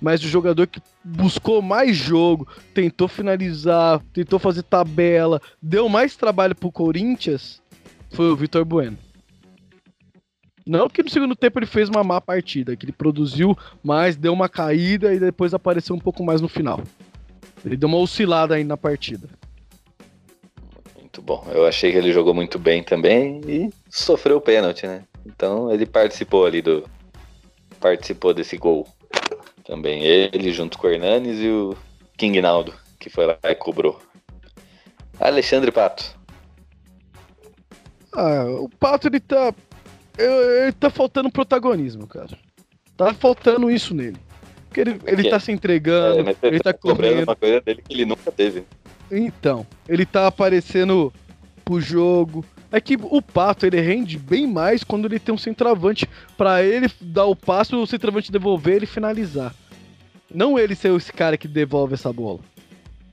[0.01, 6.53] Mas o jogador que buscou mais jogo, tentou finalizar, tentou fazer tabela, deu mais trabalho
[6.53, 7.61] pro Corinthians,
[8.11, 8.97] foi o Vitor Bueno.
[10.65, 14.31] Não que no segundo tempo ele fez uma má partida, que ele produziu mais, deu
[14.31, 16.81] uma caída e depois apareceu um pouco mais no final.
[17.65, 19.29] Ele deu uma oscilada aí na partida
[21.13, 21.45] muito bom.
[21.51, 25.03] Eu achei que ele jogou muito bem também e sofreu o pênalti, né?
[25.23, 26.89] Então ele participou ali do.
[27.79, 28.87] Participou desse gol.
[29.63, 31.77] Também ele, junto com o Hernanes e o
[32.17, 34.01] King Naldo, que foi lá e cobrou.
[35.19, 36.17] Alexandre Pato.
[38.13, 39.53] Ah, o Pato ele tá.
[40.17, 42.37] Ele tá faltando protagonismo, cara.
[42.95, 44.17] Tá faltando isso nele.
[44.67, 47.23] Porque ele, ele tá se entregando, é, ele tá, tá correndo.
[47.23, 48.63] uma coisa dele que ele nunca teve.
[49.11, 51.13] Então, ele tá aparecendo
[51.63, 52.43] pro jogo.
[52.71, 56.89] É que o Pato, ele rende bem mais quando ele tem um centroavante para ele
[56.99, 59.53] dar o passo, o centroavante devolver e finalizar.
[60.33, 62.39] Não ele ser esse cara que devolve essa bola.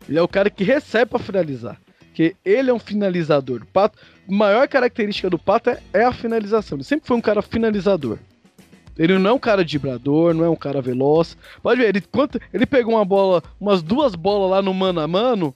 [0.08, 1.78] Ele é o cara que recebe para finalizar.
[2.20, 3.62] Que ele é um finalizador.
[3.62, 3.98] O Pato,
[4.28, 6.76] maior característica do Pato é, é a finalização.
[6.76, 8.18] Ele sempre foi um cara finalizador.
[8.98, 11.34] Ele não é um cara vibrador, não é um cara veloz.
[11.62, 15.08] Pode ver, ele, quanto, ele pegou uma bola, umas duas bolas lá no mano a
[15.08, 15.54] mano,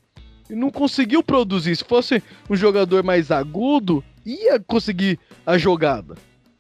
[0.48, 1.76] e não conseguiu produzir.
[1.76, 6.14] Se fosse um jogador mais agudo, ia conseguir a jogada.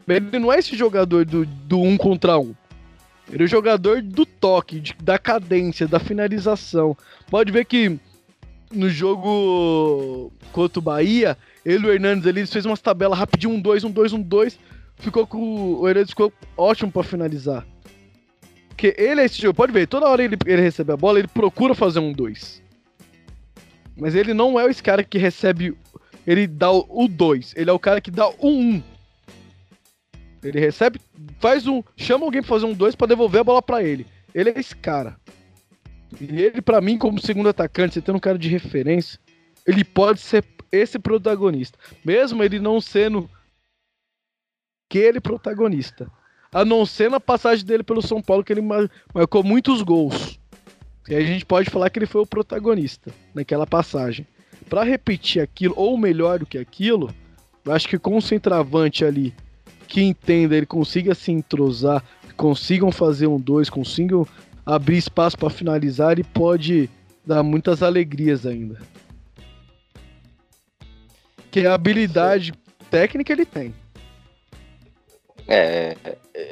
[0.06, 2.54] Ele não é esse jogador do, do um contra um.
[3.32, 6.94] Ele é o jogador do toque, de, da cadência, da finalização.
[7.30, 7.98] Pode ver que
[8.74, 13.54] no jogo contra o Bahia, ele e o Hernandes ali, eles fez umas tabelas rapidinho,
[13.54, 14.58] um 2, um 2, um 2.
[14.96, 15.74] Ficou com.
[15.74, 17.66] O Hernandes ficou ótimo para finalizar.
[18.68, 21.28] Porque ele é esse jogo, pode ver, toda hora ele, ele recebe a bola, ele
[21.28, 22.62] procura fazer um 2.
[23.96, 25.76] Mas ele não é esse cara que recebe.
[26.26, 27.54] Ele dá o 2.
[27.56, 28.48] Ele é o cara que dá o 1.
[28.48, 28.82] Um.
[30.42, 31.00] Ele recebe,
[31.38, 31.82] faz um.
[31.96, 34.06] Chama alguém pra fazer um 2 pra devolver a bola para ele.
[34.34, 35.16] Ele é esse cara.
[36.20, 39.18] E ele, para mim, como segundo atacante, você tendo um cara de referência,
[39.66, 41.78] ele pode ser esse protagonista.
[42.04, 43.28] Mesmo ele não sendo
[44.88, 46.10] aquele protagonista.
[46.52, 48.62] A não ser na passagem dele pelo São Paulo, que ele
[49.12, 50.38] marcou muitos gols.
[51.08, 54.26] E a gente pode falar que ele foi o protagonista naquela passagem.
[54.68, 57.12] Para repetir aquilo, ou melhor do que aquilo,
[57.64, 59.34] eu acho que com o centroavante ali
[59.88, 62.02] que entenda, ele consiga se entrosar,
[62.36, 64.26] consigam fazer um dois, consigam
[64.64, 66.88] abrir espaço para finalizar, ele pode
[67.26, 68.80] dar muitas alegrias ainda.
[71.50, 72.52] Que a habilidade
[72.90, 73.74] técnica ele tem.
[75.46, 75.96] É,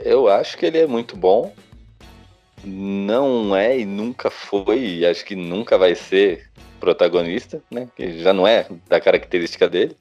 [0.05, 1.53] eu acho que ele é muito bom
[2.65, 7.89] não é e nunca foi, e acho que nunca vai ser protagonista, né?
[7.97, 9.97] Que já não é da característica dele.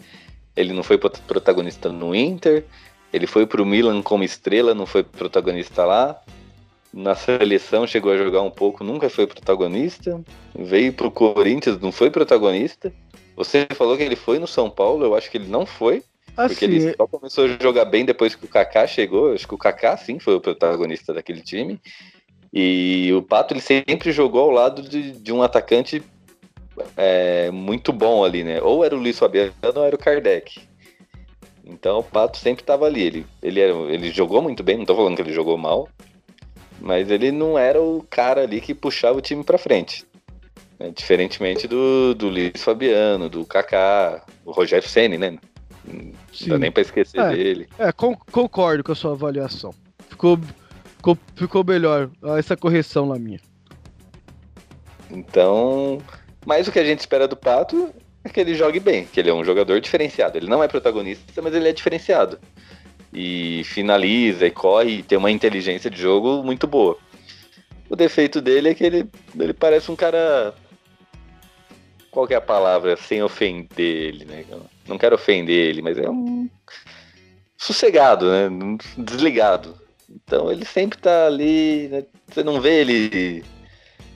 [0.56, 2.66] Ele não foi protagonista no Inter,
[3.12, 6.22] ele foi pro Milan como estrela, não foi protagonista lá.
[6.94, 10.22] Na seleção chegou a jogar um pouco, nunca foi protagonista.
[10.54, 12.92] Veio pro Corinthians, não foi protagonista.
[13.36, 16.04] Você falou que ele foi no São Paulo, eu acho que ele não foi.
[16.36, 19.30] Assim, porque ele só começou a jogar bem depois que o Kaká chegou.
[19.30, 21.80] Eu acho que o Kaká sim foi o protagonista daquele time.
[22.54, 26.04] E o Pato ele sempre jogou ao lado de, de um atacante
[26.98, 28.62] é, muito bom ali, né?
[28.62, 30.60] Ou era o Luiz Fabiano ou era o Kardec.
[31.64, 33.02] Então o Pato sempre estava ali.
[33.02, 35.88] Ele, ele, era, ele jogou muito bem, não estou falando que ele jogou mal,
[36.82, 40.06] mas ele não era o cara ali que puxava o time para frente.
[40.80, 40.92] Né?
[40.96, 45.38] Diferentemente do, do Luiz Fabiano, do Kaká, o Rogério Ceni, né?
[45.86, 46.50] Não Sim.
[46.50, 47.70] dá nem para esquecer é, dele.
[47.80, 49.74] É, concordo com a sua avaliação.
[50.10, 50.38] Ficou
[51.02, 53.40] Ficou, ficou melhor essa correção lá minha.
[55.10, 56.00] Então,
[56.46, 57.90] mas o que a gente espera do Pato
[58.24, 60.38] é que ele jogue bem, que ele é um jogador diferenciado.
[60.38, 62.40] Ele não é protagonista, mas ele é diferenciado.
[63.14, 66.98] E finaliza e corre e tem uma inteligência de jogo muito boa.
[67.90, 70.56] O defeito dele é que ele, ele parece um cara.
[72.10, 72.96] Qual é a palavra?
[72.96, 74.46] Sem ofender ele, né?
[74.88, 76.50] Não quero ofender ele, mas é um.
[77.58, 78.50] Sossegado, né?
[78.98, 79.76] Desligado.
[80.10, 82.06] Então ele sempre tá ali, né?
[82.28, 83.44] Você não vê ele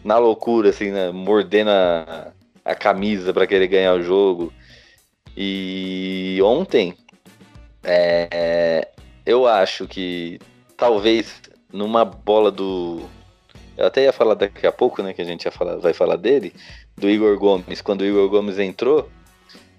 [0.05, 1.11] na loucura, assim, né?
[1.11, 2.31] Mordendo a,
[2.63, 4.53] a camisa para querer ganhar o jogo.
[5.35, 6.95] E ontem,
[7.87, 8.87] é,
[9.25, 10.39] eu acho que
[10.77, 13.01] talvez numa bola do,
[13.77, 15.13] Eu até ia falar daqui a pouco, né?
[15.13, 16.53] Que a gente ia falar, vai falar dele,
[16.97, 17.81] do Igor Gomes.
[17.81, 19.09] Quando o Igor Gomes entrou,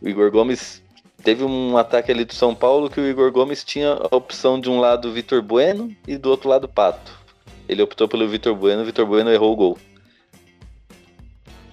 [0.01, 0.83] o Igor Gomes
[1.23, 4.69] teve um ataque ali do São Paulo que o Igor Gomes tinha a opção de
[4.69, 7.13] um lado Vitor Bueno e do outro lado Pato.
[7.69, 9.79] Ele optou pelo Vitor Bueno, o Vitor Bueno errou o gol.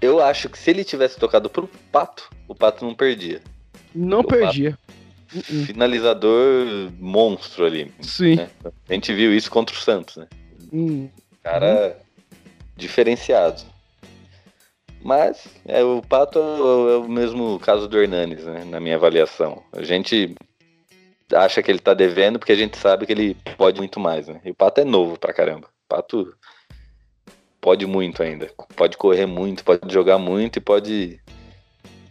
[0.02, 3.42] Eu acho que se ele tivesse tocado pro Pato, o Pato não perdia.
[3.94, 4.78] Não O perdia.
[5.42, 7.92] Finalizador monstro ali.
[8.02, 8.36] Sim.
[8.36, 8.50] né?
[8.90, 10.28] A gente viu isso contra o Santos, né?
[10.72, 11.10] Hum.
[11.42, 11.98] Cara
[12.76, 13.62] diferenciado.
[15.04, 18.64] Mas é, o Pato é o, é o mesmo caso do Hernanes, né?
[18.64, 19.62] Na minha avaliação.
[19.74, 20.34] A gente
[21.34, 24.40] acha que ele tá devendo porque a gente sabe que ele pode muito mais, né?
[24.46, 25.68] E o Pato é novo pra caramba.
[25.68, 26.34] O Pato
[27.60, 28.50] pode muito ainda.
[28.76, 31.20] Pode correr muito, pode jogar muito e pode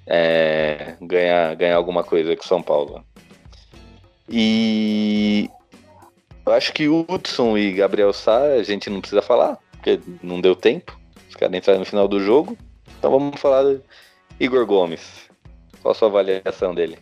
[0.07, 3.05] é, ganhar, ganhar alguma coisa com São Paulo.
[4.29, 5.49] E
[6.45, 10.57] eu acho que Hudson e Gabriel Sá a gente não precisa falar, porque não deu
[10.57, 10.99] tempo.
[11.29, 12.57] Os caras entraram no final do jogo.
[12.99, 13.83] Então vamos falar do
[14.39, 15.29] Igor Gomes.
[15.81, 16.99] Qual a sua avaliação dele?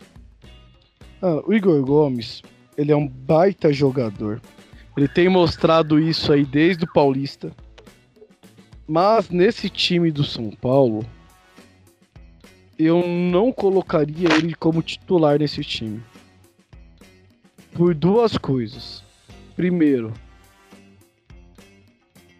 [1.21, 2.41] Ah, o Igor Gomes,
[2.77, 4.41] ele é um baita jogador.
[4.97, 7.51] Ele tem mostrado isso aí desde o Paulista.
[8.87, 11.05] Mas nesse time do São Paulo,
[12.85, 16.01] eu não colocaria ele como titular nesse time.
[17.73, 19.03] Por duas coisas.
[19.55, 20.11] Primeiro,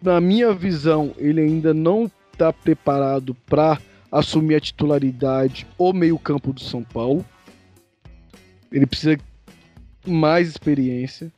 [0.02, 3.80] na minha visão, ele ainda não está preparado para
[4.10, 7.24] assumir a titularidade ou meio-campo do São Paulo.
[8.72, 9.16] Ele precisa
[10.04, 11.32] mais experiência.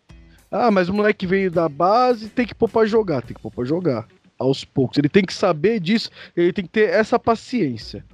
[0.51, 4.09] Ah, mas o moleque veio da base, tem que pôr jogar, tem que pôr jogar.
[4.39, 4.97] Aos poucos.
[4.99, 8.05] Ele tem que saber disso, ele tem que ter essa paciência.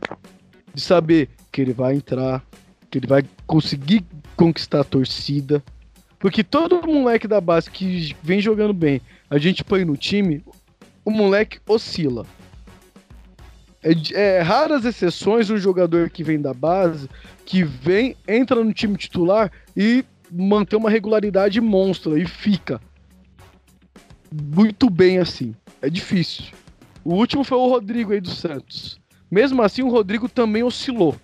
[0.75, 2.45] De saber que ele vai entrar,
[2.91, 4.05] que ele vai conseguir
[4.37, 5.63] conquistar a torcida.
[6.19, 10.45] Porque todo moleque da base que vem jogando bem, a gente põe no time,
[11.05, 12.27] o moleque oscila.
[13.83, 17.09] É, é raras exceções um jogador que vem da base,
[17.47, 22.81] que vem, entra no time titular e mantém uma regularidade monstra e fica
[24.31, 25.55] muito bem assim.
[25.83, 26.45] É difícil.
[27.05, 29.01] O último foi o Rodrigo aí do Santos.
[29.31, 31.15] Mesmo assim, o Rodrigo também oscilou.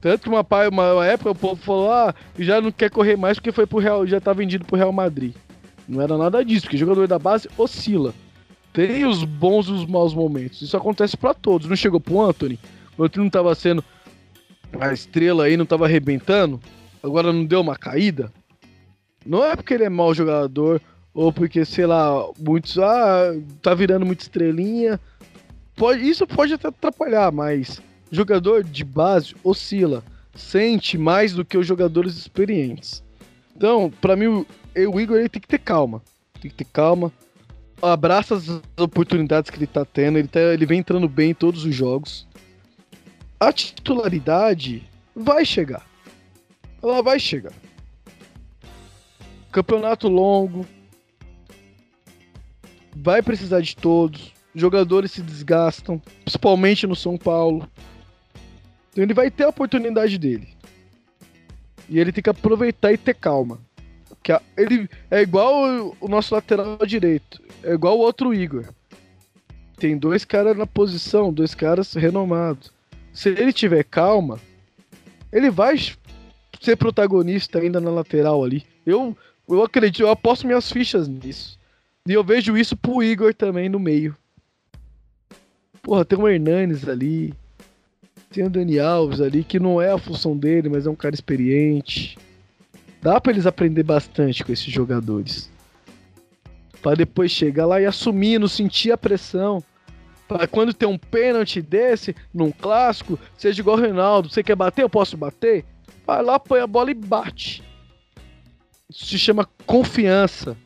[0.00, 3.50] Tanto que uma, uma época o povo falou: ah, já não quer correr mais porque
[3.50, 5.34] foi pro Real, já tá vendido pro Real Madrid.
[5.88, 8.14] Não era nada disso, porque jogador da base oscila.
[8.72, 10.62] Tem os bons e os maus momentos.
[10.62, 11.68] Isso acontece pra todos.
[11.68, 12.58] Não chegou pro Anthony?
[12.96, 13.82] O Anthony não tava sendo
[14.78, 16.60] a estrela aí, não tava arrebentando?
[17.02, 18.30] Agora não deu uma caída?
[19.26, 20.80] Não é porque ele é mau jogador,
[21.12, 22.78] ou porque, sei lá, muitos.
[22.78, 25.00] Ah, tá virando muita estrelinha.
[25.78, 30.02] Pode, isso pode até atrapalhar, mas jogador de base oscila.
[30.34, 33.02] Sente mais do que os jogadores experientes.
[33.56, 34.46] Então, pra mim, o,
[34.92, 36.02] o Igor ele tem que ter calma.
[36.40, 37.12] Tem que ter calma.
[37.80, 40.18] Abraça as oportunidades que ele tá tendo.
[40.18, 42.26] Ele, tá, ele vem entrando bem em todos os jogos.
[43.38, 44.82] A titularidade
[45.14, 45.86] vai chegar.
[46.82, 47.52] Ela vai chegar.
[49.52, 50.66] Campeonato longo.
[52.96, 54.37] Vai precisar de todos.
[54.54, 57.68] Jogadores se desgastam, principalmente no São Paulo.
[58.90, 60.48] Então ele vai ter a oportunidade dele.
[61.88, 63.60] E ele tem que aproveitar e ter calma.
[64.22, 68.64] Que ele é igual o nosso lateral direito, é igual o outro Igor.
[69.76, 72.72] Tem dois caras na posição, dois caras renomados.
[73.12, 74.40] Se ele tiver calma,
[75.32, 75.76] ele vai
[76.60, 78.64] ser protagonista ainda na lateral ali.
[78.84, 79.16] Eu,
[79.48, 81.58] eu acredito, eu aposto minhas fichas nisso.
[82.06, 84.16] E eu vejo isso pro Igor também no meio.
[85.82, 87.34] Porra, tem o Hernanes ali.
[88.30, 91.14] Tem o Dani Alves ali, que não é a função dele, mas é um cara
[91.14, 92.18] experiente.
[93.00, 95.50] Dá pra eles aprender bastante com esses jogadores.
[96.82, 99.62] Pra depois chegar lá e assumir, não sentir a pressão.
[100.26, 104.28] Pra quando tem um pênalti desse, num clássico, seja igual o Reinaldo.
[104.28, 104.82] Você quer bater?
[104.82, 105.64] Eu posso bater?
[106.06, 107.62] Vai lá, põe a bola e bate.
[108.90, 110.56] Isso se chama confiança.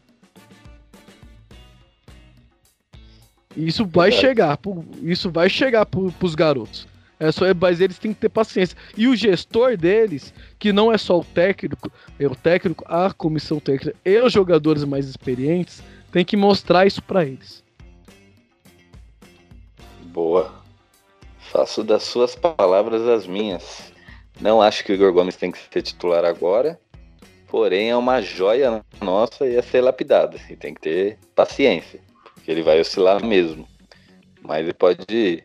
[3.57, 4.27] Isso vai Verdade.
[4.29, 6.87] chegar, pro- isso vai chegar pro, pros garotos.
[7.21, 8.77] É só, mas eles têm que ter paciência.
[8.97, 13.61] E o gestor deles, que não é só o técnico, é o técnico, a comissão
[13.61, 17.63] técnica e os jogadores mais experientes, tem que mostrar isso pra eles.
[20.07, 20.53] Boa.
[21.39, 23.93] Faço das suas palavras as minhas.
[24.41, 26.81] Não acho que o Igor Gomes tem que ser titular agora.
[27.47, 30.39] Porém, é uma joia nossa e a ser lapidada.
[30.51, 32.01] E tem que ter paciência.
[32.43, 33.69] Porque ele vai oscilar mesmo.
[34.43, 35.45] Mas ele pode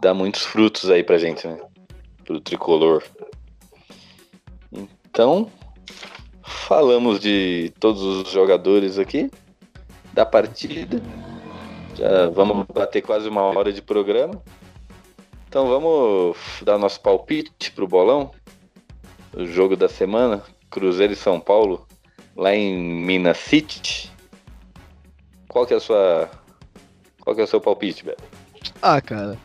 [0.00, 1.60] dar muitos frutos aí pra gente, né?
[2.24, 3.04] Pro tricolor.
[4.72, 5.50] Então,
[6.42, 9.30] falamos de todos os jogadores aqui.
[10.14, 11.02] da partida.
[11.96, 14.40] Já vamos bater quase uma hora de programa.
[15.48, 18.30] Então vamos dar nosso palpite pro bolão.
[19.36, 21.86] O jogo da semana, Cruzeiro e São Paulo,
[22.36, 24.10] lá em Minas City.
[25.54, 26.28] Qual que é a sua.
[27.20, 28.24] Qual que é o seu palpite, Beto?
[28.82, 29.38] Ah, cara.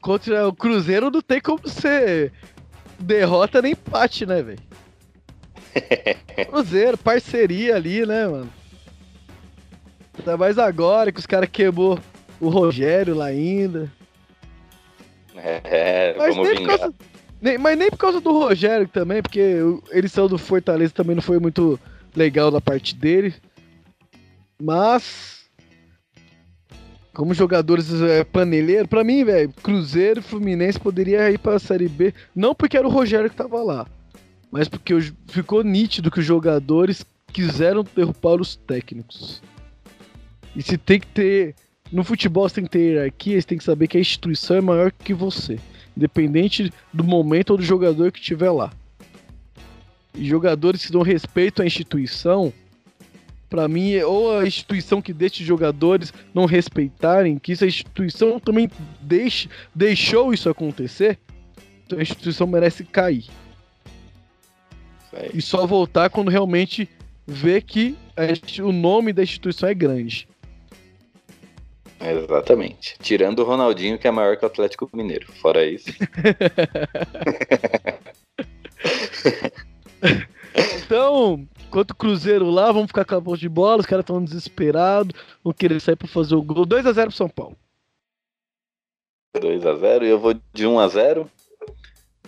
[0.00, 2.32] Contra o Cruzeiro não tem como ser
[3.00, 4.60] derrota nem empate, né, velho?
[6.48, 8.50] Cruzeiro, parceria ali, né, mano?
[10.16, 11.98] Ainda mais agora que os caras queimou
[12.40, 13.90] o Rogério lá ainda.
[15.34, 16.78] É, Mas vamos nem, por vingar.
[16.78, 16.94] causa,
[17.42, 19.56] nem- mas nem por causa do Rogério também, porque
[19.90, 21.76] eles são do Fortaleza também não foi muito
[22.14, 23.34] legal da parte dele.
[24.60, 25.39] Mas.
[27.20, 32.14] Como jogadores é, paneleiro, pra mim, velho, Cruzeiro Fluminense poderia ir pra Série B.
[32.34, 33.86] Não porque era o Rogério que tava lá,
[34.50, 34.94] mas porque
[35.28, 39.42] ficou nítido que os jogadores quiseram derrubar os técnicos.
[40.56, 41.54] E se tem que ter.
[41.92, 44.62] No futebol você tem que ter hierarquia, você tem que saber que a instituição é
[44.62, 45.60] maior que você.
[45.94, 48.72] Independente do momento ou do jogador que estiver lá.
[50.14, 52.50] E jogadores que não respeitam a instituição,
[53.50, 57.66] pra mim, é ou a instituição que deixa os jogadores não respeitarem, que se a
[57.66, 58.70] instituição também
[59.00, 61.18] deixe, deixou isso acontecer,
[61.84, 63.24] então a instituição merece cair.
[65.34, 66.88] E só voltar quando realmente
[67.26, 70.28] vê que a o nome da instituição é grande.
[72.00, 72.94] Exatamente.
[73.02, 75.30] Tirando o Ronaldinho, que é maior que o Atlético Mineiro.
[75.32, 75.90] Fora isso.
[80.90, 84.22] Então, enquanto o Cruzeiro lá, vamos ficar com a posse de bola, os caras estão
[84.22, 86.66] desesperados, vão querer sair pra fazer o gol.
[86.66, 87.56] 2x0 pro São Paulo.
[89.36, 91.28] 2x0 e eu vou de 1x0.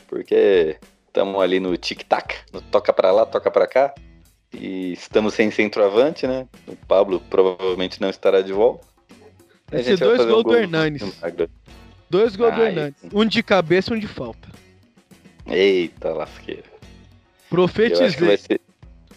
[0.07, 2.37] Porque estamos ali no tic-tac.
[2.53, 3.93] No toca pra lá, toca pra cá.
[4.53, 6.47] E estamos sem centroavante, né?
[6.69, 8.87] O Pablo provavelmente não estará de volta.
[9.69, 11.03] Vai A ser dois fazer um gols do gol Hernanes.
[12.09, 12.69] Dois gols do Ai.
[12.69, 13.03] Hernandes.
[13.13, 14.49] Um de cabeça e um de falta.
[15.47, 16.63] Eita lasqueira.
[17.51, 18.37] Eu acho que vai Profetizei.
[18.37, 18.61] ser.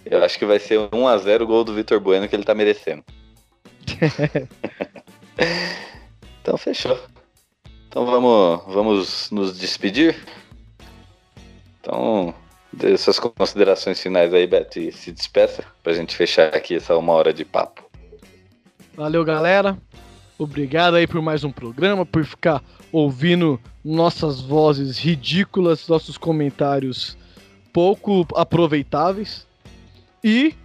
[0.06, 3.04] Eu acho que vai ser 1x0 o gol do Vitor Bueno que ele tá merecendo.
[6.42, 7.00] então fechou.
[7.88, 10.16] Então vamos, vamos nos despedir.
[11.80, 12.34] Então,
[12.72, 17.14] dê suas considerações finais aí, Beto, e se despeça pra gente fechar aqui essa uma
[17.14, 17.84] hora de papo.
[18.96, 19.78] Valeu, galera.
[20.38, 27.18] Obrigado aí por mais um programa, por ficar ouvindo nossas vozes ridículas, nossos comentários
[27.72, 29.45] pouco aproveitáveis.
[30.28, 30.56] E,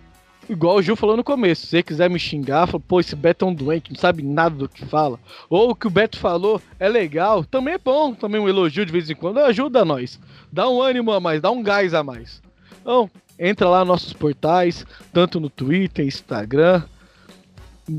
[0.48, 3.44] igual o Gil falou no começo, se você quiser me xingar, fala, pô, esse Beto
[3.44, 5.20] é um doente, não sabe nada do que fala.
[5.50, 8.90] Ou o que o Beto falou é legal, também é bom, também um elogio de
[8.90, 10.18] vez em quando ajuda nós.
[10.50, 12.40] Dá um ânimo a mais, dá um gás a mais.
[12.80, 16.82] Então, entra lá nos nossos portais, tanto no Twitter, Instagram,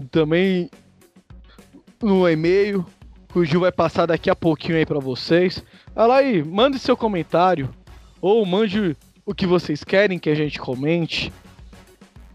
[0.10, 0.68] também
[2.02, 2.84] no e-mail,
[3.32, 5.64] que o Gil vai passar daqui a pouquinho aí pra vocês.
[5.94, 7.70] Vai lá e mande seu comentário,
[8.20, 11.32] ou mande o que vocês querem que a gente comente.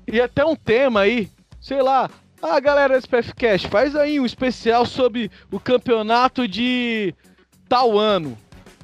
[0.07, 1.31] E até um tema aí,
[1.61, 2.09] sei lá.
[2.41, 7.15] Ah, galera do SPFcast, faz aí um especial sobre o campeonato de
[7.69, 8.37] tal ano.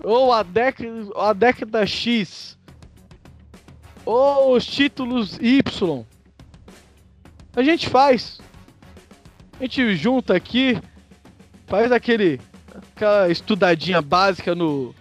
[0.02, 2.58] Ou a década, a década X.
[4.04, 6.04] Ou os títulos Y.
[7.54, 8.40] A gente faz.
[9.60, 10.80] A gente junta aqui,
[11.66, 12.40] faz aquele
[12.94, 14.94] aquela estudadinha básica no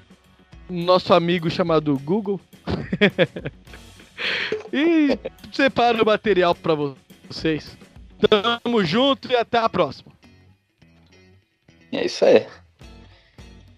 [0.70, 2.40] nosso amigo chamado Google.
[4.72, 5.18] e
[5.52, 6.76] separa o material pra
[7.30, 7.78] vocês.
[8.30, 10.12] Tamo junto e até a próxima.
[11.92, 12.46] É isso aí.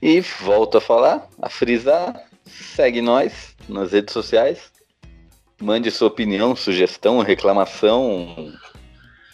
[0.02, 2.14] E volto a falar, a frisar,
[2.46, 4.72] segue nós nas redes sociais.
[5.62, 8.54] Mande sua opinião, sugestão, reclamação,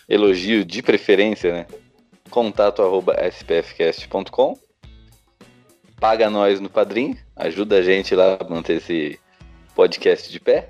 [0.08, 1.68] elogio de preferência, né?
[2.30, 4.58] Contato arroba spfcast.com.
[6.00, 9.20] Paga nós no Padrim, ajuda a gente lá a manter esse
[9.76, 10.70] podcast de pé.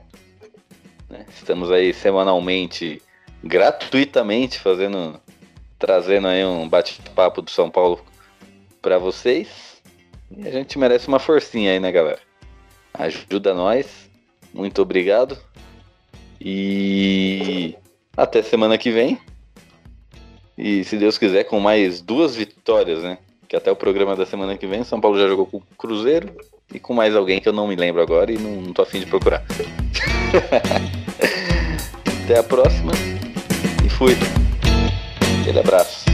[1.09, 1.25] Né?
[1.29, 3.01] Estamos aí semanalmente,
[3.43, 5.19] gratuitamente, fazendo,
[5.77, 7.99] trazendo aí um bate-papo do São Paulo
[8.81, 9.81] para vocês.
[10.35, 12.19] E a gente merece uma forcinha aí, né, galera?
[12.93, 14.09] Ajuda nós.
[14.53, 15.37] Muito obrigado.
[16.39, 17.75] E
[18.15, 19.19] até semana que vem.
[20.57, 23.17] E se Deus quiser, com mais duas vitórias, né?
[23.47, 26.29] Que até o programa da semana que vem, São Paulo já jogou com o Cruzeiro
[26.73, 28.99] e com mais alguém que eu não me lembro agora e não, não tô afim
[28.99, 29.43] de procurar.
[32.29, 32.91] até a próxima
[33.83, 34.15] e fui.
[35.41, 36.08] Aquele abraço.